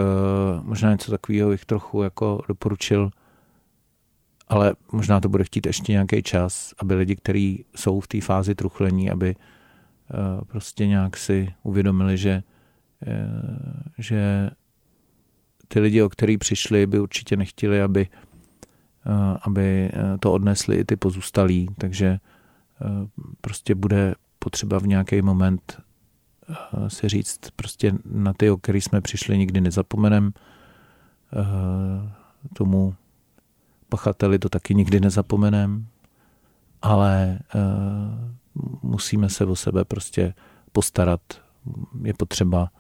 možná 0.61 0.91
něco 0.91 1.11
takového 1.11 1.49
bych 1.49 1.65
trochu 1.65 2.03
jako 2.03 2.41
doporučil 2.47 3.09
ale 4.47 4.75
možná 4.91 5.19
to 5.19 5.29
bude 5.29 5.43
chtít 5.43 5.65
ještě 5.65 5.91
nějaký 5.91 6.23
čas, 6.23 6.73
aby 6.79 6.95
lidi, 6.95 7.15
kteří 7.15 7.65
jsou 7.75 7.99
v 7.99 8.07
té 8.07 8.21
fázi 8.21 8.55
truchlení, 8.55 9.12
aby 9.12 9.36
eh, 9.36 10.45
prostě 10.45 10.88
nějak 10.88 11.17
si 11.17 11.53
uvědomili, 11.63 12.17
že, 12.17 12.43
eh, 13.07 13.27
že 13.97 14.49
ty 15.67 15.79
lidi, 15.79 16.01
o 16.01 16.10
který 16.10 16.38
přišli, 16.38 16.88
by 16.88 16.99
určitě 16.99 17.36
nechtěli, 17.36 17.81
aby, 17.81 18.07
eh, 19.05 19.38
aby 19.41 19.91
to 20.19 20.33
odnesli 20.33 20.75
i 20.75 20.86
ty 20.86 20.95
pozůstalí, 20.95 21.67
takže 21.77 22.19
prostě 23.41 23.75
bude 23.75 24.15
potřeba 24.39 24.79
v 24.79 24.88
nějaký 24.88 25.21
moment 25.21 25.81
si 26.88 27.10
říct, 27.10 27.39
prostě 27.55 27.93
na 28.05 28.33
ty, 28.33 28.49
o 28.49 28.57
který 28.57 28.81
jsme 28.81 29.01
přišli, 29.01 29.38
nikdy 29.38 29.62
nezapomenem, 29.62 30.33
tomu 32.53 32.95
pachateli 33.89 34.39
to 34.39 34.50
taky 34.50 34.76
nikdy 34.76 35.00
nezapomenem, 35.00 35.88
ale 36.82 37.39
uh, 37.56 38.62
musíme 38.84 39.30
se 39.30 39.45
o 39.45 39.56
sebe 39.56 39.86
prostě 39.86 40.34
postarat. 40.71 41.21
Je 42.04 42.13
potřeba 42.13 42.71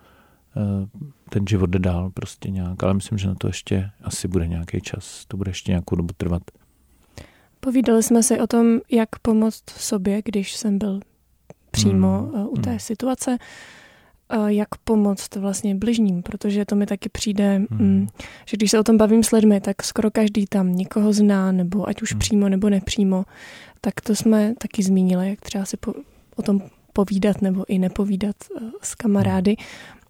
uh, 0.55 0.87
ten 1.29 1.47
život 1.47 1.69
jde 1.69 1.79
dál 1.79 2.09
prostě 2.09 2.49
nějak, 2.49 2.83
ale 2.83 2.93
myslím, 2.93 3.17
že 3.17 3.27
na 3.27 3.35
to 3.35 3.47
ještě 3.47 3.91
asi 4.03 4.27
bude 4.27 4.47
nějaký 4.47 4.81
čas. 4.81 5.25
To 5.27 5.37
bude 5.37 5.49
ještě 5.49 5.71
nějakou 5.71 5.95
dobu 5.95 6.13
trvat. 6.17 6.43
Povídali 7.59 8.03
jsme 8.03 8.23
si 8.23 8.39
o 8.39 8.47
tom, 8.47 8.79
jak 8.91 9.19
pomoct 9.21 9.69
sobě, 9.69 10.21
když 10.25 10.55
jsem 10.55 10.77
byl 10.77 10.99
přímo 11.71 12.31
hmm. 12.33 12.47
u 12.47 12.55
té 12.55 12.69
hmm. 12.69 12.79
situace 12.79 13.37
jak 14.47 14.75
pomoct 14.83 15.35
vlastně 15.35 15.75
bližním, 15.75 16.23
protože 16.23 16.65
to 16.65 16.75
mi 16.75 16.85
taky 16.85 17.09
přijde, 17.09 17.55
hmm. 17.55 17.67
Mm, 17.79 18.07
že 18.45 18.57
když 18.57 18.71
se 18.71 18.79
o 18.79 18.83
tom 18.83 18.97
bavím 18.97 19.23
s 19.23 19.31
lidmi, 19.31 19.61
tak 19.61 19.83
skoro 19.83 20.11
každý 20.11 20.45
tam 20.45 20.75
někoho 20.75 21.13
zná, 21.13 21.51
nebo 21.51 21.89
ať 21.89 22.01
už 22.01 22.11
hmm. 22.11 22.19
přímo 22.19 22.49
nebo 22.49 22.69
nepřímo, 22.69 23.25
tak 23.81 24.01
to 24.01 24.15
jsme 24.15 24.53
taky 24.57 24.83
zmínili, 24.83 25.29
jak 25.29 25.41
třeba 25.41 25.65
si 25.65 25.77
po, 25.77 25.93
o 26.35 26.41
tom 26.41 26.61
povídat 26.93 27.41
nebo 27.41 27.65
i 27.67 27.79
nepovídat 27.79 28.35
eh, 28.57 28.61
s 28.81 28.95
kamarády. 28.95 29.55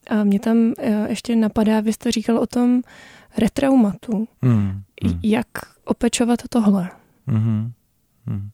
A 0.09 0.23
mě 0.23 0.39
tam 0.39 0.73
eh, 0.77 1.09
ještě 1.09 1.35
napadá, 1.35 1.79
vy 1.79 1.93
jste 1.93 2.11
říkal 2.11 2.37
o 2.37 2.47
tom 2.47 2.81
retraumatu. 3.37 4.27
Hmm. 4.41 4.81
Hmm. 5.03 5.19
Jak 5.23 5.47
opečovat 5.85 6.39
tohle? 6.49 6.89
Hmm. 7.27 7.71
Hmm 8.27 8.49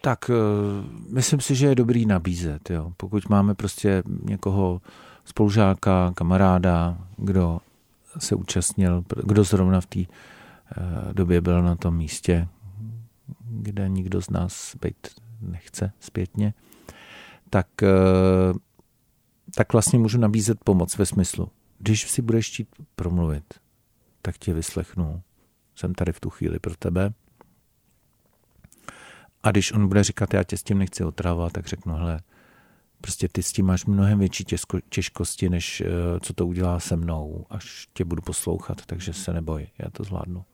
tak 0.00 0.30
eh, 0.30 0.34
myslím 1.08 1.40
si, 1.40 1.54
že 1.54 1.66
je 1.66 1.74
dobrý 1.74 2.06
nabízet. 2.06 2.70
Jo. 2.70 2.92
Pokud 2.96 3.28
máme 3.28 3.54
prostě 3.54 4.02
někoho 4.22 4.80
spolužáka, 5.24 6.12
kamaráda, 6.14 6.98
kdo 7.16 7.60
se 8.18 8.34
účastnil, 8.34 9.04
kdo 9.24 9.44
zrovna 9.44 9.80
v 9.80 9.86
té 9.86 10.00
eh, 10.00 10.06
době 11.12 11.40
byl 11.40 11.62
na 11.62 11.76
tom 11.76 11.96
místě, 11.96 12.48
kde 13.50 13.88
nikdo 13.88 14.22
z 14.22 14.30
nás 14.30 14.76
být 14.82 15.08
nechce 15.40 15.92
zpětně, 16.00 16.54
tak, 17.50 17.82
eh, 17.82 18.52
tak 19.54 19.72
vlastně 19.72 19.98
můžu 19.98 20.18
nabízet 20.18 20.58
pomoc 20.64 20.98
ve 20.98 21.06
smyslu, 21.06 21.48
když 21.78 22.10
si 22.10 22.22
budeš 22.22 22.52
chtít 22.52 22.68
promluvit, 22.96 23.54
tak 24.22 24.38
tě 24.38 24.52
vyslechnu. 24.52 25.22
Jsem 25.74 25.94
tady 25.94 26.12
v 26.12 26.20
tu 26.20 26.30
chvíli 26.30 26.58
pro 26.58 26.76
tebe 26.76 27.12
a 29.42 29.50
když 29.50 29.72
on 29.72 29.88
bude 29.88 30.04
říkat, 30.04 30.34
já 30.34 30.44
tě 30.44 30.56
s 30.56 30.62
tím 30.62 30.78
nechci 30.78 31.04
otravovat, 31.04 31.52
tak 31.52 31.66
řeknu, 31.66 31.94
hele, 31.94 32.20
prostě 33.00 33.28
ty 33.28 33.42
s 33.42 33.52
tím 33.52 33.66
máš 33.66 33.86
mnohem 33.86 34.18
větší 34.18 34.44
těžko, 34.44 34.78
těžkosti, 34.88 35.48
než 35.48 35.80
uh, 35.80 36.18
co 36.20 36.32
to 36.32 36.46
udělá 36.46 36.80
se 36.80 36.96
mnou, 36.96 37.46
až 37.50 37.88
tě 37.92 38.04
budu 38.04 38.22
poslouchat, 38.22 38.86
takže 38.86 39.12
se 39.12 39.32
neboj, 39.32 39.66
já 39.78 39.90
to 39.90 40.04
zvládnu. 40.04 40.44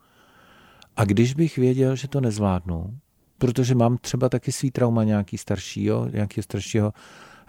A 0.97 1.05
když 1.05 1.35
bych 1.35 1.57
věděl, 1.57 1.97
že 1.97 2.09
to 2.09 2.21
nezvládnu, 2.21 2.99
protože 3.39 3.75
mám 3.75 3.99
třeba 3.99 4.29
taky 4.29 4.53
svý 4.53 4.71
trauma 4.71 5.05
nějaký 5.05 5.39
staršího, 5.39 6.09
nějaký 6.13 6.43
staršího 6.43 6.93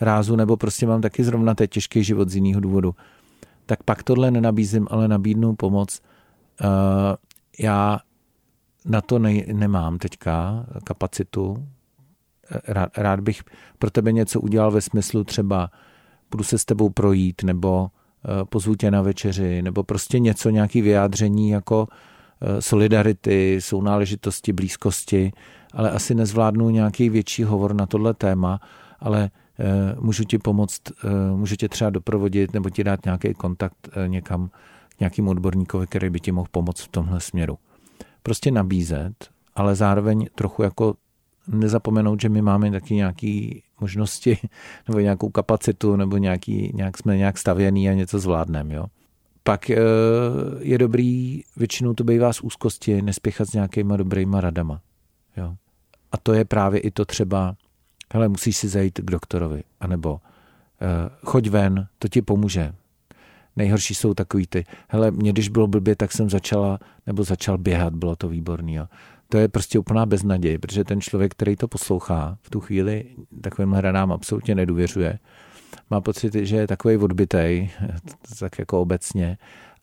rázu, 0.02 0.36
nebo 0.36 0.58
prostě 0.58 0.88
mám 0.88 1.02
taky 1.02 1.23
zrovna 1.23 1.56
ten 1.56 1.67
těžký 1.67 2.04
život 2.04 2.30
z 2.30 2.36
jiného 2.36 2.62
důvodu, 2.62 2.95
tak 3.65 3.84
pak 3.84 4.04
tohle 4.04 4.32
nenabízím, 4.32 4.88
ale 4.91 5.08
nabídnu 5.08 5.56
pomoc. 5.56 6.02
Uh, 6.62 6.67
já 7.60 8.00
na 8.88 9.02
to 9.02 9.19
ne, 9.19 9.34
nemám 9.54 9.97
teďka 9.97 10.65
kapacitu. 10.84 11.67
Rád, 12.67 12.97
rád 12.97 13.19
bych 13.19 13.43
pro 13.80 13.91
tebe 13.91 14.12
něco 14.12 14.41
udělal 14.41 14.71
ve 14.71 14.82
smyslu 14.82 15.23
třeba 15.23 15.71
budu 16.32 16.43
se 16.43 16.58
s 16.58 16.65
tebou 16.65 16.89
projít, 16.89 17.43
nebo 17.43 17.88
eh, 17.88 18.45
pozvu 18.45 18.76
tě 18.76 18.91
na 18.91 19.02
večeři, 19.02 19.62
nebo 19.62 19.84
prostě 19.84 20.19
něco, 20.19 20.50
nějaký 20.50 20.82
vyjádření 20.82 21.50
jako 21.50 21.88
eh, 22.41 22.62
solidarity, 22.62 23.58
sounáležitosti, 23.62 24.54
blízkosti, 24.54 25.32
ale 25.73 25.91
asi 25.91 26.15
nezvládnu 26.15 26.69
nějaký 26.69 27.10
větší 27.10 27.43
hovor 27.43 27.76
na 27.76 27.86
tohle 27.86 28.13
téma, 28.13 28.60
ale 29.00 29.30
eh, 29.60 29.95
můžu 30.00 30.23
ti 30.23 30.38
pomoct, 30.38 30.82
můžu 31.36 31.56
tě 31.56 31.69
třeba 31.69 31.89
doprovodit 31.89 32.54
nebo 32.54 32.69
ti 32.69 32.84
dát 32.84 33.06
nějaký 33.06 33.34
kontakt 33.34 33.89
někam 34.08 34.50
k 34.89 35.00
nějakým 35.00 35.28
odborníkovi, 35.28 35.88
který 35.88 36.10
by 36.10 36.19
ti 36.19 36.32
mohl 36.32 36.47
pomoct 36.52 36.82
v 36.82 36.88
tomhle 36.88 37.19
směru. 37.19 37.58
Prostě 38.27 38.51
nabízet, 38.51 39.29
ale 39.55 39.75
zároveň 39.75 40.27
trochu 40.35 40.63
jako 40.63 40.95
nezapomenout, 41.47 42.21
že 42.21 42.29
my 42.29 42.41
máme 42.41 42.71
taky 42.71 42.95
nějaké 42.95 43.49
možnosti 43.79 44.37
nebo 44.87 44.99
nějakou 44.99 45.29
kapacitu 45.29 45.95
nebo 45.95 46.17
nějaký, 46.17 46.71
nějak 46.75 46.97
jsme 46.97 47.17
nějak 47.17 47.37
stavěný 47.37 47.89
a 47.89 47.93
něco 47.93 48.19
zvládneme. 48.19 48.73
Jo? 48.75 48.85
Pak 49.43 49.69
eh, 49.69 49.77
je 50.59 50.77
dobrý, 50.77 51.43
většinou 51.57 51.93
to 51.93 52.03
bývá 52.03 52.33
z 52.33 52.41
úzkosti, 52.41 53.01
nespěchat 53.01 53.49
s 53.49 53.53
nějakýma 53.53 53.97
dobrýma 53.97 54.41
radama. 54.41 54.81
Jo? 55.37 55.55
A 56.11 56.17
to 56.17 56.33
je 56.33 56.45
právě 56.45 56.79
i 56.79 56.91
to 56.91 57.05
třeba, 57.05 57.55
hele, 58.13 58.27
musíš 58.27 58.57
si 58.57 58.67
zajít 58.67 58.99
k 58.99 59.11
doktorovi, 59.11 59.63
anebo 59.79 60.19
eh, 60.81 61.09
choď 61.23 61.49
ven, 61.49 61.87
to 61.99 62.07
ti 62.07 62.21
pomůže. 62.21 62.73
Nejhorší 63.58 63.96
jsou 63.96 64.13
takový 64.13 64.48
ty, 64.48 64.65
hele, 64.89 65.12
mě 65.12 65.32
když 65.32 65.50
bylo 65.50 65.67
blbě, 65.67 65.96
tak 65.96 66.12
jsem 66.12 66.30
začala, 66.30 66.80
nebo 67.08 67.24
začal 67.24 67.58
běhat, 67.58 67.96
bylo 67.96 68.15
to 68.15 68.30
výborný. 68.30 68.74
Jo 68.74 68.86
to 69.30 69.38
je 69.38 69.48
prostě 69.48 69.80
úplná 69.80 70.06
beznaděj, 70.06 70.58
protože 70.58 70.84
ten 70.84 71.02
člověk, 71.02 71.32
který 71.32 71.56
to 71.56 71.67
poslouchá, 71.67 72.38
v 72.41 72.50
tu 72.50 72.60
chvíli 72.60 73.06
takovým 73.41 73.72
hranám 73.72 74.12
absolutně 74.12 74.56
nedůvěřuje. 74.56 75.20
Má 75.89 76.02
pocit, 76.02 76.36
že 76.36 76.56
je 76.56 76.67
takový 76.67 76.98
odbitej, 76.98 77.70
tak 78.39 78.60
jako 78.60 78.82
obecně, 78.82 79.38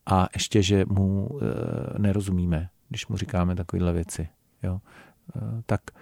a 0.06 0.28
ještě, 0.34 0.62
že 0.62 0.84
mu 0.88 1.38
e, 1.42 1.98
nerozumíme, 1.98 2.68
když 2.88 3.06
mu 3.06 3.16
říkáme 3.16 3.56
takovéhle 3.56 3.92
věci. 3.92 4.28
Jo? 4.62 4.80
E, 5.36 5.62
tak 5.66 5.80
e, 5.90 5.94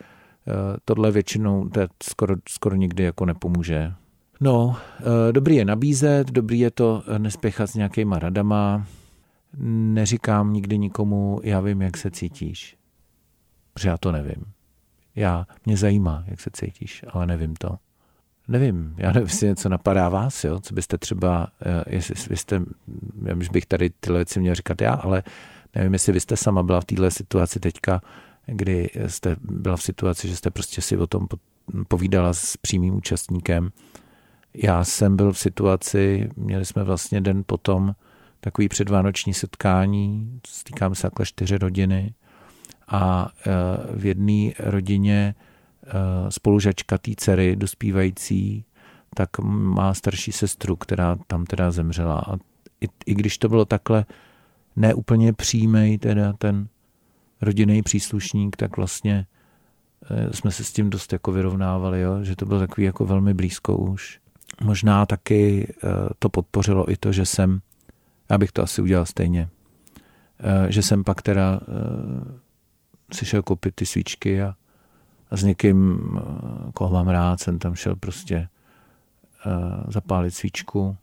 tohle 0.85 1.11
většinou 1.11 1.69
to 1.69 1.81
skoro, 2.03 2.35
skoro 2.49 2.77
nikdy 2.77 3.03
jako 3.03 3.27
nepomůže. 3.27 3.93
No, 4.42 4.76
e, 5.28 5.33
dobrý 5.33 5.57
je 5.57 5.64
nabízet, 5.64 6.31
dobrý 6.31 6.59
je 6.59 6.70
to 6.70 7.02
nespěchat 7.18 7.70
s 7.70 7.74
nějakýma 7.74 8.18
radama. 8.18 8.87
Neříkám 9.94 10.52
nikdy 10.52 10.78
nikomu, 10.78 11.40
já 11.42 11.61
vím, 11.61 11.83
jak 11.83 11.96
se 11.96 12.11
cítíš 12.11 12.76
protože 13.72 13.88
já 13.88 13.98
to 13.98 14.12
nevím. 14.12 14.44
Já, 15.14 15.46
mě 15.66 15.76
zajímá, 15.76 16.24
jak 16.26 16.40
se 16.40 16.50
cítíš, 16.52 17.05
ale 17.11 17.26
nevím 17.26 17.57
to. 17.57 17.78
Nevím, 18.48 18.94
já 18.98 19.12
nevím, 19.12 19.28
jestli 19.28 19.46
něco 19.46 19.68
napadá 19.68 20.09
vás, 20.09 20.44
jo? 20.44 20.61
co 20.61 20.74
byste 20.74 20.98
třeba, 20.98 21.48
eh, 21.66 21.85
jestli 21.87 22.14
vy 22.31 22.37
jste, 22.37 22.62
já 23.24 23.35
bych 23.35 23.66
tady 23.66 23.90
tyhle 23.90 24.18
věci 24.18 24.40
měl 24.40 24.55
říkat 24.55 24.81
já, 24.81 24.94
ale 24.94 25.22
nevím, 25.74 25.92
jestli 25.92 26.12
vy 26.12 26.20
jste 26.20 26.37
sama 26.37 26.62
byla 26.62 26.81
v 26.81 26.85
téhle 26.85 27.11
situaci 27.11 27.61
teďka, 27.61 28.00
kdy 28.46 28.90
jste 29.07 29.37
byla 29.42 29.76
v 29.76 29.83
situaci, 29.83 30.28
že 30.28 30.37
jste 30.37 30.50
prostě 30.50 30.83
si 30.83 30.96
o 30.96 31.07
tom 31.07 31.26
povídala 31.88 32.35
s 32.35 32.57
přímým 32.57 32.94
účastníkem. 32.94 33.70
Já 34.55 34.85
jsem 34.85 35.17
byl 35.17 35.33
v 35.33 35.38
situaci, 35.38 36.31
měli 36.37 36.65
jsme 36.65 36.85
vlastně 36.85 37.21
den 37.21 37.43
potom 37.47 37.95
takový 38.41 38.69
předvánoční 38.69 39.35
setkání, 39.35 40.41
stýkám 40.47 40.95
se 40.95 41.03
takhle 41.03 41.27
čtyři 41.27 41.59
rodiny, 41.59 42.15
a 42.88 43.29
e, 43.47 43.51
v 43.97 44.07
jedné 44.07 44.53
rodině 44.59 45.35
e, 45.35 46.31
spolužačka 46.31 46.99
té 46.99 47.11
dcery 47.17 47.57
dospívající, 47.57 48.65
tak 49.15 49.38
má 49.49 49.95
starší 49.95 50.33
sestru, 50.33 50.77
která 50.77 51.17
tam 51.27 51.47
teda 51.47 51.71
zemřela. 51.71 52.19
A 52.19 52.37
i, 52.81 52.87
i 53.07 53.15
když 53.15 53.38
to 53.38 53.49
bylo 53.49 53.65
takhle 53.65 54.05
neúplně 54.77 55.33
přímý, 55.33 55.99
teda 55.99 56.33
ten 56.33 56.69
rodinný 57.41 57.83
příslušník, 57.83 58.57
tak 58.57 58.77
vlastně 58.77 59.27
e, 60.11 60.33
jsme 60.37 60.51
se 60.51 60.65
s 60.65 60.73
tím 60.73 60.91
dost 60.91 61.12
jako 61.12 61.33
vyrovnávali, 61.33 62.01
jo? 62.01 62.25
že 62.25 62.37
to 62.37 62.47
bylo 62.47 62.61
takový 62.61 62.85
jako 62.85 63.07
velmi 63.07 63.35
blízko 63.35 63.77
už. 63.77 64.22
Možná 64.62 65.07
taky 65.07 65.75
to 66.18 66.29
podpořilo 66.29 66.90
i 66.90 66.96
to, 66.96 67.12
že 67.12 67.27
jsem, 67.27 67.61
já 68.31 68.38
bych 68.38 68.53
to 68.53 68.62
asi 68.62 68.83
udělal 68.83 69.07
stejně, 69.07 69.48
že 70.68 70.83
jsem 70.83 71.05
pak 71.05 71.22
teda 71.22 71.61
si 73.14 73.27
šel 73.27 73.42
koupit 73.42 73.75
ty 73.75 73.87
svíčky 73.87 74.42
a, 74.42 74.55
a 75.31 75.37
s 75.37 75.44
někým, 75.44 76.09
eh, 76.16 76.22
koho 76.75 76.94
mám 76.94 77.09
rád, 77.09 77.40
jsem 77.40 77.59
tam 77.59 77.75
šel 77.75 77.96
prostě 77.96 78.48
uh, 79.46 79.90
zapálit 79.90 80.35
svíčku. 80.35 80.96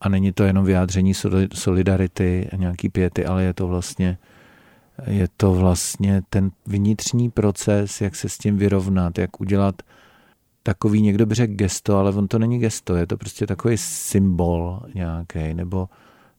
A 0.00 0.08
není 0.08 0.32
to 0.32 0.44
jenom 0.44 0.64
vyjádření 0.64 1.12
solidarity 1.54 2.48
a 2.52 2.56
nějaký 2.56 2.88
pěty, 2.88 3.26
ale 3.26 3.42
je 3.42 3.54
to 3.54 3.68
vlastně 3.68 4.18
je 5.06 5.28
to 5.36 5.54
vlastně 5.54 6.22
ten 6.30 6.50
vnitřní 6.66 7.30
proces, 7.30 8.00
jak 8.00 8.16
se 8.16 8.28
s 8.28 8.38
tím 8.38 8.56
vyrovnat, 8.58 9.18
jak 9.18 9.40
udělat 9.40 9.82
takový, 10.66 11.02
někdo 11.02 11.26
by 11.26 11.34
řekl 11.34 11.54
gesto, 11.54 11.96
ale 11.96 12.12
on 12.12 12.28
to 12.28 12.38
není 12.38 12.58
gesto, 12.58 12.96
je 12.96 13.06
to 13.06 13.16
prostě 13.16 13.46
takový 13.46 13.76
symbol 13.78 14.82
nějaký, 14.94 15.54
nebo 15.54 15.88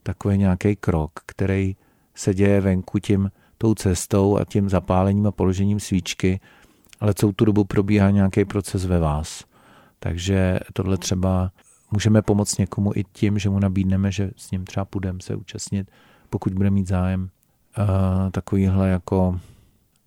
takový 0.03 0.37
nějaký 0.37 0.75
krok, 0.75 1.11
který 1.25 1.75
se 2.15 2.33
děje 2.33 2.61
venku 2.61 2.99
tím, 2.99 3.31
tou 3.57 3.75
cestou 3.75 4.37
a 4.37 4.45
tím 4.45 4.69
zapálením 4.69 5.27
a 5.27 5.31
položením 5.31 5.79
svíčky, 5.79 6.39
ale 6.99 7.13
celou 7.13 7.31
tu 7.31 7.45
dobu 7.45 7.63
probíhá 7.63 8.09
nějaký 8.09 8.45
proces 8.45 8.85
ve 8.85 8.99
vás. 8.99 9.43
Takže 9.99 10.59
tohle 10.73 10.97
třeba 10.97 11.51
můžeme 11.91 12.21
pomoct 12.21 12.57
někomu 12.57 12.91
i 12.95 13.03
tím, 13.13 13.39
že 13.39 13.49
mu 13.49 13.59
nabídneme, 13.59 14.11
že 14.11 14.31
s 14.35 14.51
ním 14.51 14.65
třeba 14.65 14.85
půjdeme 14.85 15.19
se 15.21 15.35
účastnit, 15.35 15.91
pokud 16.29 16.53
bude 16.53 16.69
mít 16.69 16.87
zájem 16.87 17.29
uh, 17.77 17.85
takovýhle 18.31 18.89
jako 18.89 19.39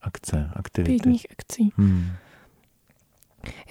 akce, 0.03 0.51
aktivity. 0.53 0.91
Pětních 0.91 1.27
akcí. 1.31 1.73
Hmm. 1.77 2.07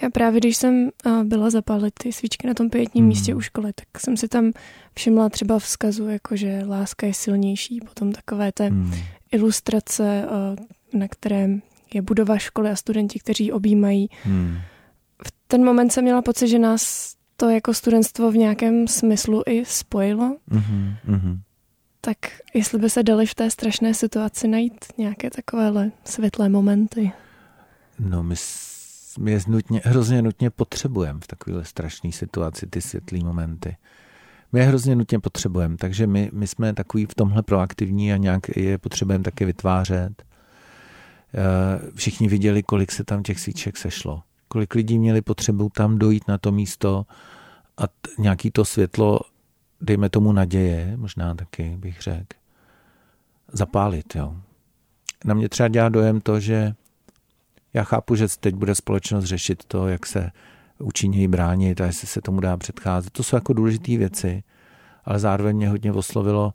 Já 0.01 0.09
právě, 0.09 0.39
když 0.39 0.57
jsem 0.57 0.89
byla 1.23 1.49
zapálit 1.49 1.93
ty 1.93 2.13
svíčky 2.13 2.47
na 2.47 2.53
tom 2.53 2.69
pětním 2.69 3.03
hmm. 3.03 3.09
místě 3.09 3.35
u 3.35 3.41
školy, 3.41 3.73
tak 3.73 3.87
jsem 3.99 4.17
si 4.17 4.27
tam 4.27 4.51
všimla 4.95 5.29
třeba 5.29 5.59
vzkazu, 5.59 6.07
jako 6.07 6.35
že 6.35 6.63
láska 6.67 7.07
je 7.07 7.13
silnější, 7.13 7.79
potom 7.79 8.11
takové 8.11 8.51
té 8.51 8.67
hmm 8.67 8.93
ilustrace, 9.31 10.25
eh, 10.25 10.97
na 10.97 11.07
kterém 11.07 11.61
je 11.93 12.01
budova 12.01 12.37
školy 12.37 12.69
a 12.69 12.75
studenti, 12.75 13.19
kteří 13.19 13.51
objímají. 13.51 14.09
Hmm. 14.23 14.57
V 15.27 15.33
ten 15.47 15.65
moment 15.65 15.89
jsem 15.89 16.03
měla 16.03 16.21
pocit, 16.21 16.47
že 16.47 16.59
nás 16.59 17.13
to 17.37 17.49
jako 17.49 17.73
studentstvo 17.73 18.31
v 18.31 18.37
nějakém 18.37 18.87
smyslu 18.87 19.43
i 19.47 19.65
spojilo. 19.65 20.37
Mm-hmm, 20.51 20.95
mm-hmm. 21.07 21.39
Tak 22.01 22.17
jestli 22.53 22.79
by 22.79 22.89
se 22.89 23.03
dali 23.03 23.25
v 23.25 23.35
té 23.35 23.51
strašné 23.51 23.93
situaci 23.93 24.47
najít 24.47 24.85
nějaké 24.97 25.29
takovéhle 25.29 25.91
světlé 26.05 26.49
momenty. 26.49 27.11
No 27.99 28.23
my 28.23 28.35
je 29.25 29.39
nutně, 29.47 29.81
hrozně 29.83 30.21
nutně 30.21 30.49
potřebujeme 30.49 31.19
v 31.23 31.27
takovéhle 31.27 31.65
strašné 31.65 32.11
situaci 32.11 32.67
ty 32.67 32.81
světlé 32.81 33.19
momenty 33.19 33.75
my 34.53 34.59
je 34.59 34.65
hrozně 34.65 34.95
nutně 34.95 35.19
potřebujeme, 35.19 35.77
takže 35.77 36.07
my, 36.07 36.29
my 36.33 36.47
jsme 36.47 36.73
takový 36.73 37.05
v 37.05 37.15
tomhle 37.15 37.43
proaktivní 37.43 38.13
a 38.13 38.17
nějak 38.17 38.57
je 38.57 38.77
potřebujeme 38.77 39.23
taky 39.23 39.45
vytvářet. 39.45 40.23
Eh, 41.33 41.91
všichni 41.95 42.27
viděli, 42.27 42.63
kolik 42.63 42.91
se 42.91 43.03
tam 43.03 43.23
těch 43.23 43.39
svíček 43.39 43.77
sešlo. 43.77 44.23
Kolik 44.47 44.75
lidí 44.75 44.99
měli 44.99 45.21
potřebu 45.21 45.69
tam 45.75 45.97
dojít 45.97 46.27
na 46.27 46.37
to 46.37 46.51
místo 46.51 47.05
a 47.77 47.87
t- 47.87 47.93
nějaký 48.17 48.51
to 48.51 48.65
světlo, 48.65 49.19
dejme 49.81 50.09
tomu 50.09 50.31
naděje, 50.31 50.93
možná 50.97 51.35
taky 51.35 51.77
bych 51.77 52.01
řekl, 52.01 52.37
zapálit. 53.53 54.15
Jo. 54.15 54.35
Na 55.25 55.33
mě 55.33 55.49
třeba 55.49 55.69
dělá 55.69 55.89
dojem 55.89 56.21
to, 56.21 56.39
že 56.39 56.73
já 57.77 57.83
chápu, 57.83 58.15
že 58.15 58.27
teď 58.39 58.55
bude 58.55 58.75
společnost 58.75 59.23
řešit 59.23 59.63
to, 59.67 59.87
jak 59.87 60.05
se 60.05 60.31
účinněji 60.79 61.27
bránit 61.27 61.81
a 61.81 61.85
jestli 61.85 62.07
se 62.07 62.21
tomu 62.21 62.39
dá 62.39 62.57
předcházet. 62.57 63.13
To 63.13 63.23
jsou 63.23 63.35
jako 63.35 63.53
důležité 63.53 63.97
věci, 63.97 64.43
ale 65.05 65.19
zároveň 65.19 65.55
mě 65.55 65.69
hodně 65.69 65.91
oslovilo. 65.91 66.53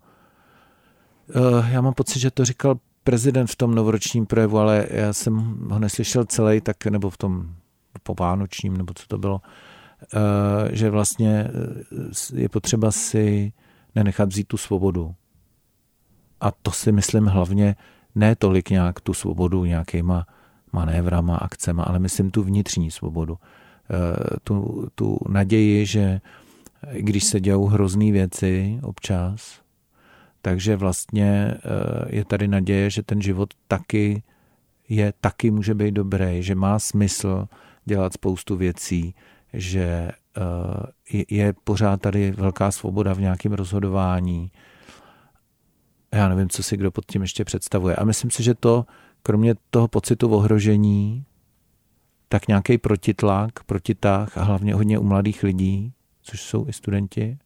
Eh, 1.29 1.71
já 1.71 1.81
mám 1.81 1.93
pocit, 1.93 2.19
že 2.19 2.31
to 2.31 2.45
říkal 2.45 2.75
prezident 3.03 3.47
v 3.47 3.55
tom 3.55 3.75
novoročním 3.75 4.25
projevu, 4.25 4.57
ale 4.57 4.87
já 4.89 5.13
jsem 5.13 5.35
ho 5.69 5.79
neslyšel 5.79 6.25
celý, 6.25 6.61
tak 6.61 6.85
nebo 6.85 7.09
v 7.09 7.17
tom 7.17 7.55
povánočním, 8.03 8.77
nebo 8.77 8.93
co 8.93 9.07
to 9.07 9.17
bylo, 9.17 9.41
eh, 10.13 10.75
že 10.75 10.89
vlastně 10.89 11.47
eh, 11.47 12.41
je 12.41 12.49
potřeba 12.49 12.91
si 12.91 13.53
nenechat 13.95 14.29
vzít 14.29 14.47
tu 14.47 14.57
svobodu. 14.57 15.15
A 16.41 16.51
to 16.51 16.71
si 16.71 16.91
myslím 16.91 17.25
hlavně 17.25 17.75
ne 18.15 18.35
tolik 18.35 18.69
nějak 18.69 18.99
tu 19.01 19.13
svobodu 19.13 19.65
nějakýma 19.65 20.25
manévrama, 20.73 21.37
akcema, 21.37 21.83
ale 21.83 21.99
myslím 21.99 22.31
tu 22.31 22.43
vnitřní 22.43 22.91
svobodu. 22.91 23.37
Eh, 23.91 24.37
tu, 24.43 24.87
tu 24.95 25.19
naději, 25.29 25.85
že 25.85 26.21
když 26.91 27.23
se 27.23 27.39
dějou 27.39 27.65
hrozný 27.65 28.11
věci 28.11 28.79
občas, 28.83 29.61
takže 30.41 30.75
vlastně 30.75 31.53
eh, 31.55 32.15
je 32.15 32.25
tady 32.25 32.47
naděje, 32.47 32.89
že 32.89 33.03
ten 33.03 33.21
život 33.21 33.53
taky 33.67 34.23
je, 34.89 35.13
taky 35.21 35.51
může 35.51 35.73
být 35.73 35.91
dobrý, 35.91 36.43
že 36.43 36.55
má 36.55 36.79
smysl 36.79 37.47
dělat 37.85 38.13
spoustu 38.13 38.55
věcí, 38.57 39.15
že 39.53 40.11
eh, 41.17 41.23
je 41.29 41.53
pořád 41.63 42.01
tady 42.01 42.31
velká 42.31 42.71
svoboda 42.71 43.13
v 43.13 43.21
nějakém 43.21 43.53
rozhodování. 43.53 44.51
Já 46.13 46.29
nevím, 46.29 46.49
co 46.49 46.63
si 46.63 46.77
kdo 46.77 46.91
pod 46.91 47.05
tím 47.05 47.21
ještě 47.21 47.45
představuje. 47.45 47.95
A 47.95 48.03
myslím 48.03 48.31
si, 48.31 48.43
že 48.43 48.53
to, 48.55 48.85
kromě 49.23 49.55
toho 49.69 49.87
pocitu 49.87 50.29
ohrožení, 50.29 51.25
tak 52.29 52.47
nějaký 52.47 52.77
protitlak, 52.77 53.63
protitah 53.63 54.37
a 54.37 54.43
hlavně 54.43 54.73
hodně 54.73 54.99
u 54.99 55.03
mladých 55.03 55.43
lidí, 55.43 55.93
což 56.21 56.41
jsou 56.41 56.67
i 56.67 56.73
studenti, 56.73 57.37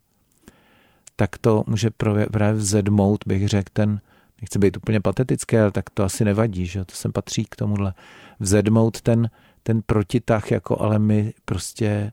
tak 1.16 1.38
to 1.38 1.63
může 1.68 1.90
právě 2.32 2.54
vzedmout, 2.54 3.24
bych 3.28 3.48
řekl, 3.48 3.70
ten, 3.74 4.02
nechci 4.42 4.60
být 4.60 4.78
úplně 4.78 5.00
patetické, 5.00 5.62
ale 5.62 5.72
tak 5.72 5.90
to 5.90 6.04
asi 6.04 6.26
nevadí, 6.26 6.66
že 6.66 6.86
to 6.86 6.96
sem 6.96 7.12
patří 7.12 7.46
k 7.46 7.56
tomuhle. 7.56 7.94
Vzedmout 8.40 9.02
ten, 9.02 9.30
ten 9.63 9.82
protitah, 9.86 10.52
jako 10.52 10.82
ale 10.82 11.00
my 11.00 11.34
prostě 11.46 11.86
eh, 11.86 12.12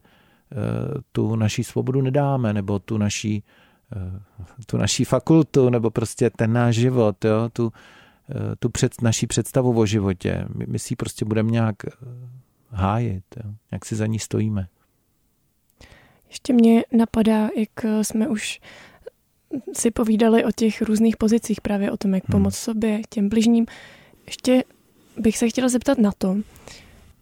tu 1.13 1.37
naší 1.37 1.65
svobodu 1.65 2.03
nedáme, 2.03 2.53
nebo 2.53 2.79
tu 2.79 2.99
naší, 2.99 3.45
eh, 3.97 4.21
tu 4.67 4.77
naší 4.77 5.05
fakultu, 5.05 5.71
nebo 5.71 5.91
prostě 5.91 6.31
ten 6.31 6.53
náš 6.53 6.75
život, 6.75 7.25
jo, 7.25 7.49
tu, 7.53 7.73
tu 8.59 8.69
před, 8.69 9.03
naší 9.03 9.27
představu 9.27 9.79
o 9.79 9.87
životě. 9.87 10.47
My, 10.55 10.65
my 10.69 10.79
si 10.79 10.97
prostě 10.97 11.25
budeme 11.25 11.51
nějak 11.51 11.77
hájit, 12.71 13.25
jo, 13.45 13.51
jak 13.71 13.85
si 13.85 13.97
za 13.97 14.07
ní 14.07 14.19
stojíme. 14.19 14.67
Ještě 16.29 16.53
mě 16.53 16.85
napadá, 16.93 17.49
jak 17.57 18.03
jsme 18.03 18.29
už 18.29 18.61
si 19.73 19.91
povídali 19.91 20.45
o 20.45 20.53
těch 20.57 20.83
různých 20.83 21.17
pozicích, 21.17 21.61
právě 21.61 21.91
o 21.91 21.97
tom, 21.97 22.15
jak 22.15 22.25
hmm. 22.29 22.33
pomoct 22.33 22.57
sobě, 22.57 23.01
těm 23.11 23.29
bližním. 23.29 23.67
Ještě 24.27 24.65
bych 25.17 25.39
se 25.39 25.49
chtěla 25.49 25.69
zeptat 25.69 25.99
na 25.99 26.13
to, 26.19 26.37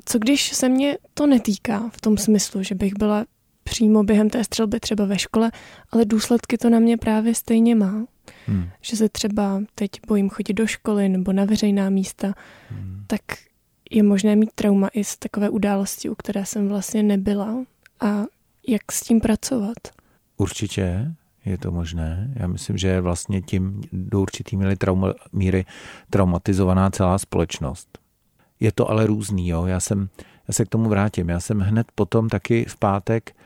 co 0.04 0.18
když 0.18 0.52
se 0.52 0.68
mě 0.68 0.98
to 1.14 1.26
netýká 1.26 1.90
v 1.92 2.00
tom 2.00 2.18
smyslu, 2.18 2.62
že 2.62 2.74
bych 2.74 2.92
byla 2.98 3.24
přímo 3.64 4.02
během 4.04 4.30
té 4.30 4.44
střelby 4.44 4.80
třeba 4.80 5.04
ve 5.04 5.18
škole, 5.18 5.50
ale 5.90 6.04
důsledky 6.04 6.58
to 6.58 6.70
na 6.70 6.78
mě 6.78 6.96
právě 6.96 7.34
stejně 7.34 7.74
má. 7.74 8.04
Hmm. 8.46 8.70
Že 8.80 8.96
se 8.96 9.08
třeba 9.08 9.62
teď 9.74 9.90
bojím 10.06 10.30
chodit 10.30 10.54
do 10.54 10.66
školy 10.66 11.08
nebo 11.08 11.32
na 11.32 11.44
veřejná 11.44 11.90
místa, 11.90 12.34
hmm. 12.70 13.04
tak 13.06 13.22
je 13.90 14.02
možné 14.02 14.36
mít 14.36 14.52
trauma 14.54 14.88
i 14.88 15.04
z 15.04 15.16
takové 15.16 15.50
události, 15.50 16.08
u 16.08 16.14
které 16.14 16.46
jsem 16.46 16.68
vlastně 16.68 17.02
nebyla. 17.02 17.64
A 18.00 18.22
jak 18.68 18.92
s 18.92 19.00
tím 19.00 19.20
pracovat? 19.20 19.76
Určitě 20.36 21.14
je 21.44 21.58
to 21.58 21.70
možné. 21.70 22.34
Já 22.36 22.46
myslím, 22.46 22.78
že 22.78 23.00
vlastně 23.00 23.42
tím 23.42 23.80
do 23.92 24.20
určitý 24.20 24.56
míry, 24.56 24.76
trauma, 24.76 25.14
míry 25.32 25.64
traumatizovaná 26.10 26.90
celá 26.90 27.18
společnost. 27.18 27.98
Je 28.60 28.72
to 28.72 28.90
ale 28.90 29.06
různý, 29.06 29.48
jo. 29.48 29.66
Já, 29.66 29.80
jsem, 29.80 30.08
já 30.48 30.54
se 30.54 30.64
k 30.64 30.68
tomu 30.68 30.88
vrátím. 30.88 31.28
Já 31.28 31.40
jsem 31.40 31.60
hned 31.60 31.86
potom 31.94 32.28
taky 32.28 32.64
v 32.64 32.76
pátek 32.76 33.36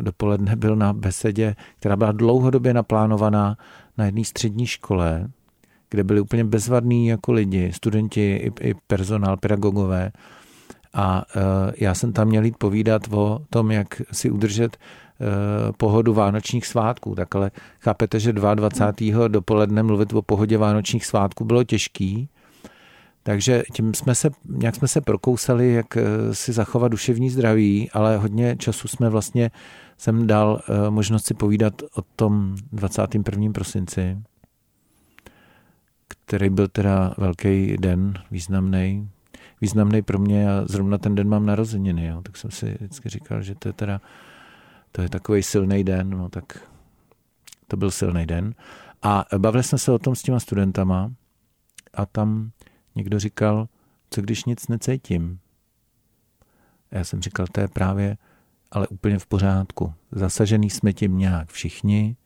dopoledne 0.00 0.56
byl 0.56 0.76
na 0.76 0.92
besedě, 0.92 1.54
která 1.78 1.96
byla 1.96 2.12
dlouhodobě 2.12 2.74
naplánovaná 2.74 3.56
na 3.98 4.04
jedné 4.04 4.24
střední 4.24 4.66
škole, 4.66 5.28
kde 5.90 6.04
byli 6.04 6.20
úplně 6.20 6.44
bezvadní 6.44 7.06
jako 7.06 7.32
lidi, 7.32 7.72
studenti 7.72 8.36
i, 8.36 8.68
i 8.68 8.74
personál, 8.86 9.36
pedagogové. 9.36 10.12
A 10.94 11.24
e, 11.36 11.40
já 11.84 11.94
jsem 11.94 12.12
tam 12.12 12.28
měl 12.28 12.44
jít 12.44 12.56
povídat 12.56 13.02
o 13.10 13.40
tom, 13.50 13.70
jak 13.70 14.02
si 14.12 14.30
udržet 14.30 14.76
e, 14.76 15.72
pohodu 15.72 16.14
vánočních 16.14 16.66
svátků. 16.66 17.14
Tak 17.14 17.34
ale 17.34 17.50
chápete, 17.80 18.20
že 18.20 18.32
22. 18.32 19.28
dopoledne 19.28 19.82
mluvit 19.82 20.12
o 20.12 20.22
pohodě 20.22 20.58
vánočních 20.58 21.06
svátků 21.06 21.44
bylo 21.44 21.64
těžký, 21.64 22.28
takže 23.26 23.62
tím 23.72 23.94
jsme 23.94 24.14
se, 24.14 24.30
nějak 24.48 24.74
jsme 24.74 24.88
se 24.88 25.00
prokousali, 25.00 25.72
jak 25.72 25.96
eh, 25.96 26.04
si 26.32 26.52
zachovat 26.52 26.88
duševní 26.88 27.30
zdraví, 27.30 27.90
ale 27.90 28.16
hodně 28.16 28.56
času 28.56 28.88
jsme 28.88 29.08
vlastně, 29.08 29.50
jsem 29.98 30.26
dal 30.26 30.60
eh, 30.68 30.90
možnost 30.90 31.26
si 31.26 31.34
povídat 31.34 31.82
o 31.94 32.02
tom 32.16 32.56
21. 32.72 33.52
prosinci, 33.52 34.18
který 36.08 36.50
byl 36.50 36.68
teda 36.68 37.14
velký 37.18 37.76
den, 37.76 38.14
významný. 38.30 39.10
Významný 39.60 40.02
pro 40.02 40.18
mě 40.18 40.50
a 40.50 40.64
zrovna 40.68 40.98
ten 40.98 41.14
den 41.14 41.28
mám 41.28 41.46
narozeniny, 41.46 42.06
jo, 42.06 42.22
tak 42.22 42.36
jsem 42.36 42.50
si 42.50 42.74
vždycky 42.80 43.08
říkal, 43.08 43.42
že 43.42 43.54
to 43.54 43.68
je 43.68 43.72
teda 43.72 44.00
to 44.92 45.02
je 45.02 45.08
takový 45.08 45.42
silný 45.42 45.84
den, 45.84 46.10
no 46.10 46.28
tak 46.28 46.68
to 47.68 47.76
byl 47.76 47.90
silný 47.90 48.26
den. 48.26 48.54
A 49.02 49.24
bavili 49.38 49.62
jsme 49.62 49.78
se 49.78 49.92
o 49.92 49.98
tom 49.98 50.14
s 50.14 50.22
těma 50.22 50.40
studentama 50.40 51.12
a 51.94 52.06
tam 52.06 52.50
Někdo 52.94 53.18
říkal, 53.18 53.68
co 54.10 54.22
když 54.22 54.44
nic 54.44 54.68
necítím? 54.68 55.38
A 56.92 56.98
já 56.98 57.04
jsem 57.04 57.22
říkal, 57.22 57.46
to 57.52 57.60
je 57.60 57.68
právě 57.68 58.16
ale 58.74 58.88
úplně 58.88 59.18
v 59.18 59.26
pořádku. 59.26 59.94
Zasažený 60.12 60.70
jsme 60.70 60.92
tím 60.92 61.18
nějak 61.18 61.48
všichni 61.48 62.16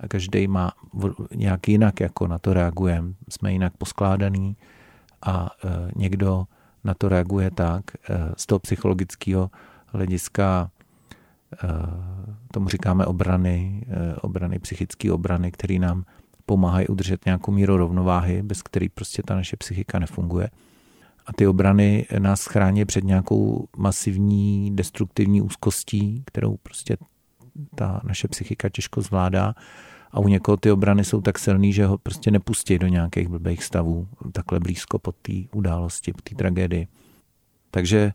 a 0.00 0.08
každý 0.08 0.48
má 0.48 0.72
nějak 1.34 1.68
jinak, 1.68 2.00
jako 2.00 2.26
na 2.26 2.38
to 2.38 2.52
reagujeme. 2.52 3.14
Jsme 3.28 3.52
jinak 3.52 3.76
poskládaný 3.76 4.56
a 5.22 5.50
e, 5.64 5.90
někdo 5.96 6.46
na 6.84 6.94
to 6.94 7.08
reaguje 7.08 7.50
tak 7.50 7.84
e, 7.94 7.98
z 8.36 8.46
toho 8.46 8.58
psychologického 8.58 9.50
hlediska 9.86 10.70
e, 11.52 11.68
tomu 12.52 12.68
říkáme 12.68 13.06
obrany, 13.06 13.86
e, 13.88 14.16
obrany, 14.16 14.58
psychické 14.58 15.12
obrany, 15.12 15.52
který 15.52 15.78
nám 15.78 16.04
pomáhají 16.48 16.88
udržet 16.88 17.24
nějakou 17.24 17.52
míru 17.52 17.76
rovnováhy, 17.76 18.42
bez 18.42 18.62
který 18.62 18.88
prostě 18.88 19.22
ta 19.22 19.34
naše 19.34 19.56
psychika 19.56 19.98
nefunguje. 19.98 20.50
A 21.26 21.32
ty 21.32 21.46
obrany 21.46 22.06
nás 22.18 22.46
chrání 22.46 22.84
před 22.84 23.04
nějakou 23.04 23.68
masivní 23.76 24.76
destruktivní 24.76 25.42
úzkostí, 25.42 26.22
kterou 26.26 26.56
prostě 26.56 26.96
ta 27.74 28.00
naše 28.04 28.28
psychika 28.28 28.68
těžko 28.68 29.00
zvládá. 29.00 29.54
A 30.12 30.20
u 30.20 30.28
někoho 30.28 30.56
ty 30.56 30.70
obrany 30.70 31.04
jsou 31.04 31.20
tak 31.20 31.38
silný, 31.38 31.72
že 31.72 31.86
ho 31.86 31.98
prostě 31.98 32.30
nepustí 32.30 32.78
do 32.78 32.86
nějakých 32.86 33.28
blbých 33.28 33.64
stavů 33.64 34.08
takhle 34.32 34.60
blízko 34.60 34.98
po 34.98 35.12
té 35.12 35.32
události, 35.52 36.12
po 36.12 36.20
té 36.22 36.34
tragédii. 36.34 36.88
Takže 37.70 38.12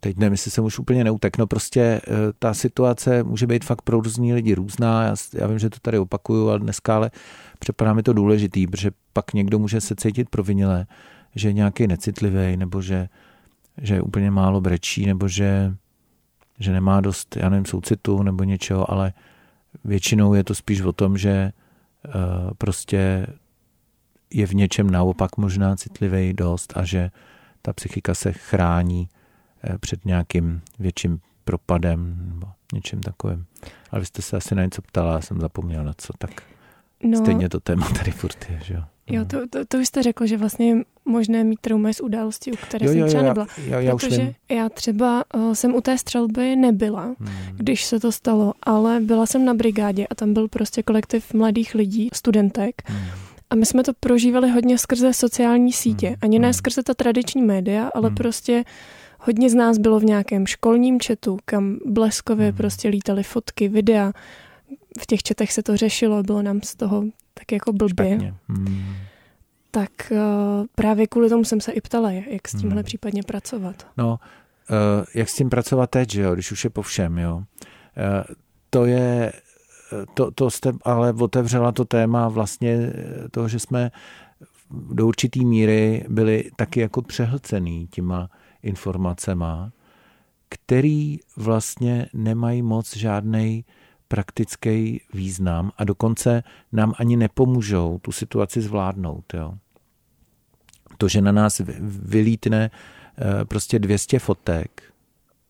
teď 0.00 0.16
nevím, 0.16 0.32
jestli 0.32 0.50
jsem 0.50 0.64
už 0.64 0.78
úplně 0.78 1.04
neutek, 1.04 1.38
no 1.38 1.46
prostě 1.46 1.80
eh, 1.80 2.00
ta 2.38 2.54
situace 2.54 3.22
může 3.22 3.46
být 3.46 3.64
fakt 3.64 3.82
pro 3.82 4.00
různý 4.00 4.34
lidi 4.34 4.54
různá, 4.54 5.02
já, 5.02 5.14
já 5.34 5.46
vím, 5.46 5.58
že 5.58 5.70
to 5.70 5.78
tady 5.82 5.98
opakuju, 5.98 6.48
ale 6.48 6.58
dneska 6.58 6.96
ale 6.96 7.10
připadá 7.58 7.92
mi 7.92 8.02
to 8.02 8.12
důležitý, 8.12 8.66
protože 8.66 8.90
pak 9.12 9.34
někdo 9.34 9.58
může 9.58 9.80
se 9.80 9.94
cítit 9.96 10.28
provinile, 10.28 10.86
že 11.34 11.48
je 11.48 11.52
nějaký 11.52 11.86
necitlivý, 11.86 12.56
nebo 12.56 12.82
že, 12.82 13.08
že 13.82 13.94
je 13.94 14.02
úplně 14.02 14.30
málo 14.30 14.60
brečí, 14.60 15.06
nebo 15.06 15.28
že, 15.28 15.74
že 16.58 16.72
nemá 16.72 17.00
dost, 17.00 17.36
já 17.36 17.48
nevím, 17.48 17.66
soucitu 17.66 18.22
nebo 18.22 18.44
něčeho, 18.44 18.90
ale 18.90 19.12
většinou 19.84 20.34
je 20.34 20.44
to 20.44 20.54
spíš 20.54 20.80
o 20.80 20.92
tom, 20.92 21.18
že 21.18 21.52
uh, 22.06 22.12
prostě 22.58 23.26
je 24.30 24.46
v 24.46 24.54
něčem 24.54 24.90
naopak 24.90 25.36
možná 25.36 25.76
citlivý 25.76 26.32
dost 26.32 26.72
a 26.76 26.84
že 26.84 27.10
ta 27.62 27.72
psychika 27.72 28.14
se 28.14 28.32
chrání 28.32 29.08
před 29.80 30.04
nějakým 30.04 30.60
větším 30.78 31.20
propadem 31.44 32.16
nebo 32.34 32.46
něčím 32.74 33.00
takovým. 33.00 33.46
Ale 33.90 34.00
vy 34.00 34.06
jste 34.06 34.22
se 34.22 34.36
asi 34.36 34.54
na 34.54 34.64
něco 34.64 34.82
ptala, 34.82 35.12
já 35.12 35.20
jsem 35.20 35.40
zapomněl 35.40 35.84
na 35.84 35.92
co, 35.96 36.12
tak 36.18 36.30
no, 37.02 37.18
stejně 37.18 37.48
to 37.48 37.60
téma 37.60 37.88
tady 37.98 38.10
furt 38.10 38.46
je, 38.50 38.60
že 38.64 38.74
jo. 38.74 38.82
Jo, 39.06 39.20
no. 39.20 39.26
to, 39.26 39.46
to, 39.50 39.64
to 39.64 39.78
vy 39.78 39.86
jste 39.86 40.02
řekl, 40.02 40.26
že 40.26 40.36
vlastně 40.36 40.68
je 40.68 40.82
možné 41.04 41.44
mít 41.44 41.60
trauma 41.60 41.92
z 41.92 42.00
události, 42.00 42.52
u 42.52 42.56
které 42.56 42.86
jo, 42.86 42.92
jsem 42.92 43.00
jo, 43.00 43.06
třeba 43.06 43.22
nebyla. 43.22 43.46
Jo, 43.66 43.78
já 43.80 43.96
protože 43.96 44.34
já 44.50 44.68
třeba 44.68 45.24
uh, 45.34 45.52
jsem 45.52 45.74
u 45.74 45.80
té 45.80 45.98
střelby 45.98 46.56
nebyla, 46.56 47.02
hmm. 47.02 47.36
když 47.52 47.84
se 47.84 48.00
to 48.00 48.12
stalo, 48.12 48.52
ale 48.62 49.00
byla 49.00 49.26
jsem 49.26 49.44
na 49.44 49.54
brigádě 49.54 50.06
a 50.06 50.14
tam 50.14 50.34
byl 50.34 50.48
prostě 50.48 50.82
kolektiv 50.82 51.34
mladých 51.34 51.74
lidí, 51.74 52.08
studentek. 52.12 52.82
Hmm. 52.84 53.06
A 53.50 53.54
my 53.54 53.66
jsme 53.66 53.82
to 53.82 53.92
prožívali 54.00 54.50
hodně 54.50 54.78
skrze 54.78 55.12
sociální 55.12 55.72
sítě. 55.72 56.08
Hmm. 56.08 56.16
Ani 56.22 56.38
ne 56.38 56.46
hmm. 56.46 56.54
skrze 56.54 56.82
ta 56.82 56.94
tradiční 56.94 57.42
média, 57.42 57.90
ale 57.94 58.08
hmm. 58.08 58.16
prostě 58.16 58.64
Hodně 59.26 59.50
z 59.50 59.54
nás 59.54 59.78
bylo 59.78 60.00
v 60.00 60.04
nějakém 60.04 60.46
školním 60.46 61.00
četu, 61.00 61.38
kam 61.44 61.78
bleskově 61.86 62.46
hmm. 62.46 62.56
prostě 62.56 62.88
lítaly 62.88 63.22
fotky, 63.22 63.68
videa. 63.68 64.12
V 65.00 65.06
těch 65.06 65.22
četech 65.22 65.52
se 65.52 65.62
to 65.62 65.76
řešilo, 65.76 66.22
bylo 66.22 66.42
nám 66.42 66.60
z 66.62 66.76
toho 66.76 67.04
tak 67.34 67.52
jako 67.52 67.72
blbě. 67.72 68.34
Hmm. 68.48 68.94
Tak 69.70 69.90
uh, 70.10 70.18
právě 70.74 71.06
kvůli 71.06 71.28
tomu 71.28 71.44
jsem 71.44 71.60
se 71.60 71.72
i 71.72 71.80
ptala, 71.80 72.10
jak 72.10 72.48
s 72.48 72.52
tímhle 72.52 72.74
hmm. 72.74 72.84
případně 72.84 73.22
pracovat. 73.22 73.86
No, 73.96 74.18
uh, 74.70 75.04
jak 75.14 75.28
s 75.28 75.34
tím 75.34 75.50
pracovat 75.50 75.90
teď, 75.90 76.12
že 76.12 76.22
jo, 76.22 76.34
když 76.34 76.52
už 76.52 76.64
je 76.64 76.70
po 76.70 76.82
všem, 76.82 77.18
jo. 77.18 77.36
Uh, 77.36 77.44
to 78.70 78.84
je, 78.84 79.32
to, 80.14 80.30
to 80.30 80.50
jste 80.50 80.72
ale 80.82 81.12
otevřela 81.12 81.72
to 81.72 81.84
téma 81.84 82.28
vlastně 82.28 82.92
toho, 83.30 83.48
že 83.48 83.58
jsme 83.58 83.90
do 84.70 85.06
určitý 85.06 85.44
míry 85.44 86.04
byli 86.08 86.50
taky 86.56 86.80
jako 86.80 87.02
přehlcený 87.02 87.86
těma 87.86 88.30
informacema, 88.64 89.72
který 90.48 91.18
vlastně 91.36 92.06
nemají 92.12 92.62
moc 92.62 92.96
žádný 92.96 93.64
praktický 94.08 95.00
význam 95.14 95.72
a 95.76 95.84
dokonce 95.84 96.42
nám 96.72 96.94
ani 96.98 97.16
nepomůžou 97.16 97.98
tu 97.98 98.12
situaci 98.12 98.60
zvládnout. 98.60 99.34
Jo. 99.34 99.54
To, 100.98 101.08
že 101.08 101.20
na 101.20 101.32
nás 101.32 101.60
vylítne 101.80 102.70
eh, 102.70 103.44
prostě 103.44 103.78
200 103.78 104.18
fotek 104.18 104.82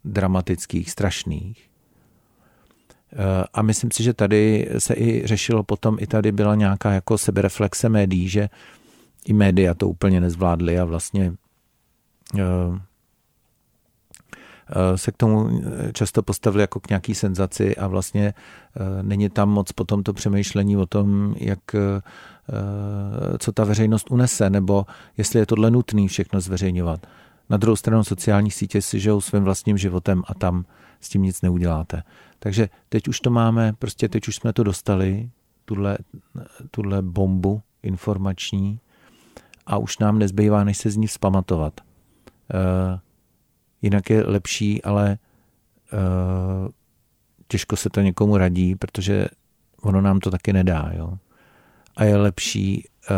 dramatických, 0.05 0.91
strašných, 0.91 1.71
eh, 3.13 3.45
a 3.55 3.63
myslím 3.63 3.91
si, 3.91 4.03
že 4.03 4.15
tady 4.15 4.69
se 4.79 4.95
i 4.95 5.27
řešilo 5.27 5.63
potom, 5.63 5.97
i 6.01 6.07
tady 6.07 6.33
byla 6.33 6.55
nějaká 6.55 6.93
jako 6.93 7.19
sebereflexe 7.19 7.89
médií, 7.89 8.29
že 8.29 8.49
i 9.25 9.33
média 9.33 9.75
to 9.75 9.89
úplně 9.89 10.21
nezvládly 10.21 10.79
a 10.79 10.85
vlastně 10.85 11.35
eh, 12.39 12.43
se 14.97 15.13
k 15.13 15.17
tomu 15.17 15.63
často 15.93 16.23
postavili 16.23 16.61
jako 16.63 16.81
k 16.81 16.89
nějaký 16.89 17.15
senzaci 17.15 17.77
a 17.77 17.87
vlastně 17.87 18.35
není 19.03 19.31
tam 19.31 19.49
moc 19.49 19.73
potom 19.73 20.03
to 20.03 20.13
přemýšlení 20.13 20.77
o 20.77 20.87
tom, 20.87 21.35
jak 21.39 21.59
co 23.39 23.53
ta 23.53 23.65
veřejnost 23.65 24.11
unese, 24.11 24.51
nebo 24.51 24.87
jestli 25.17 25.39
je 25.39 25.47
tohle 25.47 25.71
nutné 25.71 26.09
všechno 26.09 26.41
zveřejňovat. 26.41 27.07
Na 27.51 27.57
druhou 27.57 27.77
stranu 27.77 28.05
sociální 28.05 28.51
sítě 28.51 28.83
si 28.83 29.01
žijou 29.01 29.21
svým 29.21 29.45
vlastním 29.45 29.79
životem 29.79 30.23
a 30.27 30.35
tam 30.35 30.65
s 31.01 31.09
tím 31.09 31.23
nic 31.23 31.43
neuděláte. 31.43 32.03
Takže 32.39 32.69
teď 32.89 33.09
už 33.09 33.21
to 33.21 33.31
máme, 33.31 33.73
prostě 33.79 34.09
teď 34.09 34.29
už 34.29 34.37
jsme 34.37 34.53
to 34.53 34.63
dostali, 34.63 35.31
tuhle, 35.65 35.99
tuhle 36.71 37.03
bombu 37.03 37.63
informační 37.83 38.81
a 39.67 39.79
už 39.79 39.99
nám 39.99 40.19
nezbývá, 40.19 40.65
než 40.65 40.79
se 40.79 40.91
z 40.91 40.97
ní 40.97 41.07
vzpamatovat. 41.07 41.81
Uh, 43.85 43.87
jinak 43.87 44.11
je 44.11 44.23
lepší, 44.25 44.83
ale 44.83 45.19
uh, 45.93 46.69
těžko 47.49 47.77
se 47.77 47.91
to 47.91 48.01
někomu 48.01 48.37
radí, 48.37 48.77
protože 48.77 49.27
ono 49.83 50.01
nám 50.01 50.21
to 50.21 50.31
taky 50.31 50.53
nedá. 50.53 50.91
Jo? 50.95 51.19
A 51.97 52.05
je 52.05 52.17
lepší, 52.17 52.89
uh, 53.11 53.17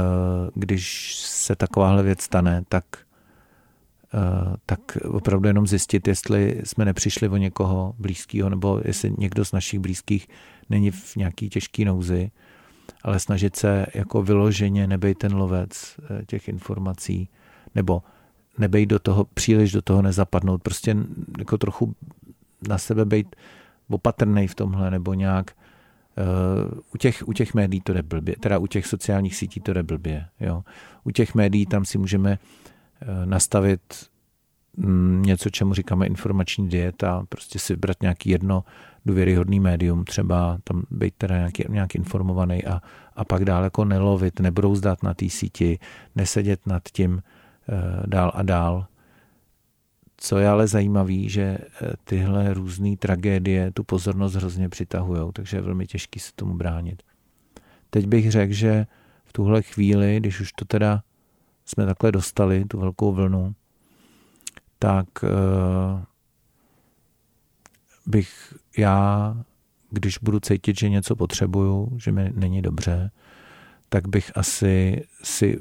když 0.54 1.14
se 1.16 1.56
takováhle 1.56 2.02
věc 2.02 2.22
stane, 2.22 2.62
tak 2.68 2.84
tak 4.66 4.80
opravdu 5.04 5.48
jenom 5.48 5.66
zjistit, 5.66 6.08
jestli 6.08 6.60
jsme 6.64 6.84
nepřišli 6.84 7.28
o 7.28 7.36
někoho 7.36 7.94
blízkého, 7.98 8.48
nebo 8.50 8.80
jestli 8.84 9.12
někdo 9.18 9.44
z 9.44 9.52
našich 9.52 9.80
blízkých 9.80 10.28
není 10.70 10.90
v 10.90 11.16
nějaký 11.16 11.48
těžký 11.48 11.84
nouzi, 11.84 12.30
ale 13.02 13.20
snažit 13.20 13.56
se 13.56 13.86
jako 13.94 14.22
vyloženě 14.22 14.86
nebejt 14.86 15.18
ten 15.18 15.34
lovec 15.34 15.96
těch 16.26 16.48
informací, 16.48 17.28
nebo 17.74 18.02
nebejt 18.58 18.88
do 18.88 18.98
toho, 18.98 19.24
příliš 19.24 19.72
do 19.72 19.82
toho 19.82 20.02
nezapadnout, 20.02 20.62
prostě 20.62 20.96
jako 21.38 21.58
trochu 21.58 21.94
na 22.68 22.78
sebe 22.78 23.04
být 23.04 23.36
opatrný 23.88 24.46
v 24.46 24.54
tomhle, 24.54 24.90
nebo 24.90 25.14
nějak 25.14 25.50
uh, 26.70 26.78
u, 26.94 26.98
těch, 26.98 27.28
u 27.28 27.32
těch 27.32 27.54
médií 27.54 27.80
to 27.80 27.92
jde 27.92 28.02
blbě, 28.02 28.36
teda 28.40 28.58
u 28.58 28.66
těch 28.66 28.86
sociálních 28.86 29.36
sítí 29.36 29.60
to 29.60 29.72
jde 29.72 29.82
blbě, 29.82 30.26
jo. 30.40 30.62
U 31.04 31.10
těch 31.10 31.34
médií 31.34 31.66
tam 31.66 31.84
si 31.84 31.98
můžeme 31.98 32.38
uh, 33.02 33.26
nastavit 33.26 33.80
mm, 34.76 35.22
něco, 35.26 35.50
čemu 35.50 35.74
říkáme 35.74 36.06
informační 36.06 36.68
dieta, 36.68 37.26
prostě 37.28 37.58
si 37.58 37.72
vybrat 37.72 37.96
nějaký 38.02 38.30
jedno 38.30 38.64
důvěryhodný 39.06 39.60
médium, 39.60 40.04
třeba 40.04 40.58
tam 40.64 40.82
být 40.90 41.14
teda 41.18 41.36
nějaký, 41.36 41.64
nějak 41.68 41.94
informovaný 41.94 42.64
a, 42.64 42.80
a 43.16 43.24
pak 43.24 43.44
dál 43.44 43.64
jako 43.64 43.84
nelovit, 43.84 44.40
nebrouzdat 44.40 45.02
na 45.02 45.14
té 45.14 45.30
síti, 45.30 45.78
nesedět 46.16 46.66
nad 46.66 46.82
tím 46.92 47.22
dál 48.06 48.32
a 48.34 48.42
dál. 48.42 48.86
Co 50.16 50.38
je 50.38 50.48
ale 50.48 50.68
zajímavé, 50.68 51.28
že 51.28 51.42
eh, 51.42 51.92
tyhle 52.04 52.54
různé 52.54 52.96
tragédie 52.96 53.70
tu 53.70 53.84
pozornost 53.84 54.34
hrozně 54.34 54.68
přitahují, 54.68 55.32
takže 55.32 55.56
je 55.56 55.60
velmi 55.60 55.86
těžký 55.86 56.20
se 56.20 56.32
tomu 56.36 56.54
bránit. 56.54 57.02
Teď 57.90 58.06
bych 58.06 58.30
řekl, 58.30 58.52
že 58.52 58.86
v 59.24 59.32
tuhle 59.32 59.62
chvíli, 59.62 60.16
když 60.16 60.40
už 60.40 60.52
to 60.52 60.64
teda 60.64 61.02
jsme 61.64 61.86
takhle 61.86 62.12
dostali, 62.12 62.64
tu 62.64 62.78
velkou 62.78 63.12
vlnu, 63.12 63.54
tak 64.78 65.06
e, 65.24 65.28
bych 68.06 68.54
já, 68.78 69.36
když 69.90 70.18
budu 70.18 70.40
cítit, 70.40 70.78
že 70.78 70.88
něco 70.88 71.16
potřebuju, 71.16 71.98
že 71.98 72.12
mi 72.12 72.32
není 72.34 72.62
dobře, 72.62 73.10
tak 73.88 74.08
bych 74.08 74.36
asi 74.36 75.04
si 75.22 75.58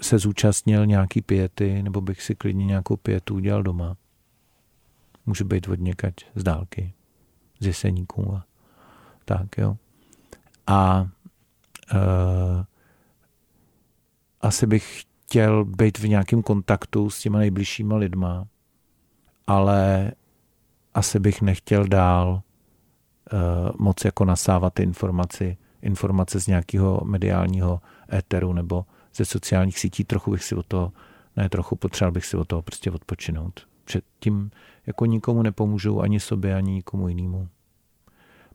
se 0.00 0.18
zúčastnil 0.18 0.86
nějaký 0.86 1.22
pěty, 1.22 1.82
nebo 1.82 2.00
bych 2.00 2.22
si 2.22 2.34
klidně 2.34 2.66
nějakou 2.66 2.96
pětu 2.96 3.34
udělal 3.34 3.62
doma. 3.62 3.96
Může 5.26 5.44
být 5.44 5.68
od 5.68 5.80
někať 5.80 6.14
z 6.34 6.42
dálky, 6.42 6.92
z 7.60 7.66
jeseníků 7.66 8.34
a 8.34 8.44
tak, 9.24 9.58
jo. 9.58 9.76
A 10.66 11.08
uh, 11.94 12.64
asi 14.40 14.66
bych 14.66 15.04
chtěl 15.24 15.64
být 15.64 15.98
v 15.98 16.08
nějakém 16.08 16.42
kontaktu 16.42 17.10
s 17.10 17.20
těma 17.20 17.38
nejbližšíma 17.38 17.96
lidma, 17.96 18.46
ale 19.46 20.12
asi 20.94 21.20
bych 21.20 21.42
nechtěl 21.42 21.84
dál 21.84 22.42
uh, 23.32 23.70
moc 23.78 24.04
jako 24.04 24.24
nasávat 24.24 24.74
ty 24.74 24.82
informaci, 24.82 25.56
informace 25.82 26.40
z 26.40 26.46
nějakého 26.46 27.00
mediálního 27.04 27.80
éteru 28.12 28.52
nebo 28.52 28.86
ze 29.16 29.24
sociálních 29.24 29.78
sítí. 29.78 30.04
Trochu 30.04 30.30
bych 30.30 30.44
si 30.44 30.54
o 30.54 30.62
to, 30.62 30.92
ne 31.36 31.48
trochu, 31.48 31.76
potřeboval 31.76 32.12
bych 32.12 32.26
si 32.26 32.36
o 32.36 32.44
toho 32.44 32.62
prostě 32.62 32.90
odpočinout. 32.90 33.60
Před 33.84 34.04
tím 34.20 34.50
jako 34.86 35.06
nikomu 35.06 35.42
nepomůžu, 35.42 36.00
ani 36.00 36.20
sobě, 36.20 36.54
ani 36.54 36.72
nikomu 36.72 37.08
jinému. 37.08 37.48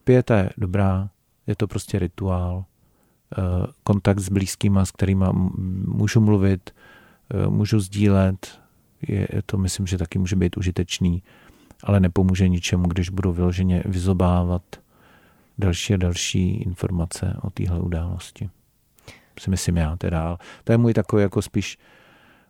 Pěta 0.04 0.38
je 0.38 0.50
dobrá, 0.56 1.10
je 1.46 1.56
to 1.56 1.66
prostě 1.66 1.98
rituál, 1.98 2.56
uh, 2.56 3.44
kontakt 3.84 4.18
s 4.18 4.28
blízkýma, 4.28 4.84
s 4.84 4.90
kterými 4.90 5.24
můžu 5.86 6.20
mluvit, 6.20 6.74
uh, 7.46 7.52
můžu 7.52 7.80
sdílet, 7.80 8.60
je, 9.08 9.28
je 9.32 9.42
to 9.46 9.58
myslím, 9.58 9.86
že 9.86 9.98
taky 9.98 10.18
může 10.18 10.36
být 10.36 10.56
užitečný 10.56 11.22
ale 11.82 12.00
nepomůže 12.00 12.48
ničemu, 12.48 12.86
když 12.86 13.08
budu 13.08 13.32
vyloženě 13.32 13.82
vyzobávat 13.86 14.62
další 15.58 15.94
a 15.94 15.96
další 15.96 16.56
informace 16.56 17.36
o 17.42 17.50
téhle 17.50 17.80
události. 17.80 18.50
Si 19.40 19.50
myslím 19.50 19.76
já 19.76 19.96
teda. 19.96 20.38
To 20.64 20.72
je 20.72 20.78
můj 20.78 20.94
takový 20.94 21.22
jako 21.22 21.42
spíš 21.42 21.78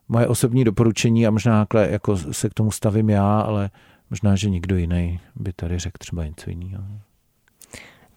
moje 0.08 0.26
osobní 0.26 0.64
doporučení 0.64 1.26
a 1.26 1.30
možná 1.30 1.66
jako 1.88 2.16
se 2.16 2.50
k 2.50 2.54
tomu 2.54 2.70
stavím 2.70 3.10
já, 3.10 3.40
ale 3.40 3.70
možná, 4.10 4.36
že 4.36 4.50
nikdo 4.50 4.76
jiný 4.76 5.20
by 5.36 5.52
tady 5.52 5.78
řekl 5.78 5.98
třeba 5.98 6.24
něco 6.24 6.50
jiného. 6.50 6.84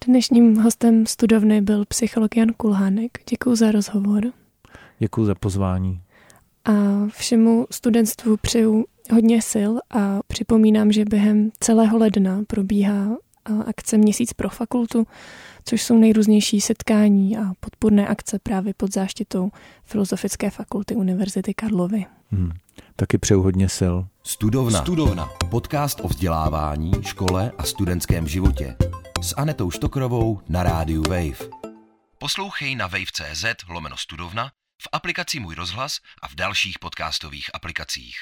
Dnešním 0.08 0.56
hostem 0.58 1.06
studovny 1.06 1.62
byl 1.62 1.86
psycholog 1.86 2.38
Jan 2.38 2.50
Kulhánek. 2.58 3.12
Děkuji 3.30 3.56
za 3.56 3.72
rozhovor. 3.72 4.24
Děkuji 5.00 5.26
za 5.26 5.36
pozvání. 5.36 6.02
A 6.66 6.72
všemu 7.08 7.68
studentstvu 7.72 8.38
přeju 8.38 8.86
hodně 9.14 9.42
sil 9.52 9.72
a 9.90 10.20
připomínám, 10.28 10.92
že 10.92 11.06
během 11.06 11.52
celého 11.60 11.98
ledna 11.98 12.42
probíhá 12.48 13.18
akce 13.66 13.98
Měsíc 13.98 14.34
pro 14.34 14.50
fakultu, 14.50 15.08
což 15.66 15.84
jsou 15.84 15.98
nejrůznější 15.98 16.62
setkání 16.62 17.38
a 17.38 17.42
podpůrné 17.60 18.08
akce 18.08 18.40
právě 18.40 18.74
pod 18.74 18.94
záštitou 18.94 19.52
Filozofické 19.86 20.50
fakulty 20.50 20.96
Univerzity 20.96 21.54
Karlovy. 21.54 22.06
Hmm. 22.32 22.52
Taky 22.96 23.18
přeju 23.18 23.42
hodně 23.42 23.70
sil. 23.80 23.96
Studovna. 24.24 24.82
Studovna. 24.82 25.30
Podcast 25.50 26.00
o 26.04 26.08
vzdělávání, 26.08 26.92
škole 27.02 27.52
a 27.58 27.64
studentském 27.64 28.28
životě. 28.28 28.76
S 29.22 29.34
Anetou 29.38 29.72
Štokrovou 29.72 30.42
na 30.50 30.64
rádiu 30.64 31.04
Wave. 31.04 31.50
Poslouchej 32.18 32.76
na 32.76 32.88
wave.cz 32.88 33.46
lomeno 33.70 33.98
studovna, 33.98 34.52
v 34.82 34.88
aplikaci 34.92 35.40
Můj 35.40 35.56
rozhlas 35.56 35.98
a 36.22 36.28
v 36.28 36.36
dalších 36.36 36.80
podcastových 36.80 37.50
aplikacích. 37.54 38.16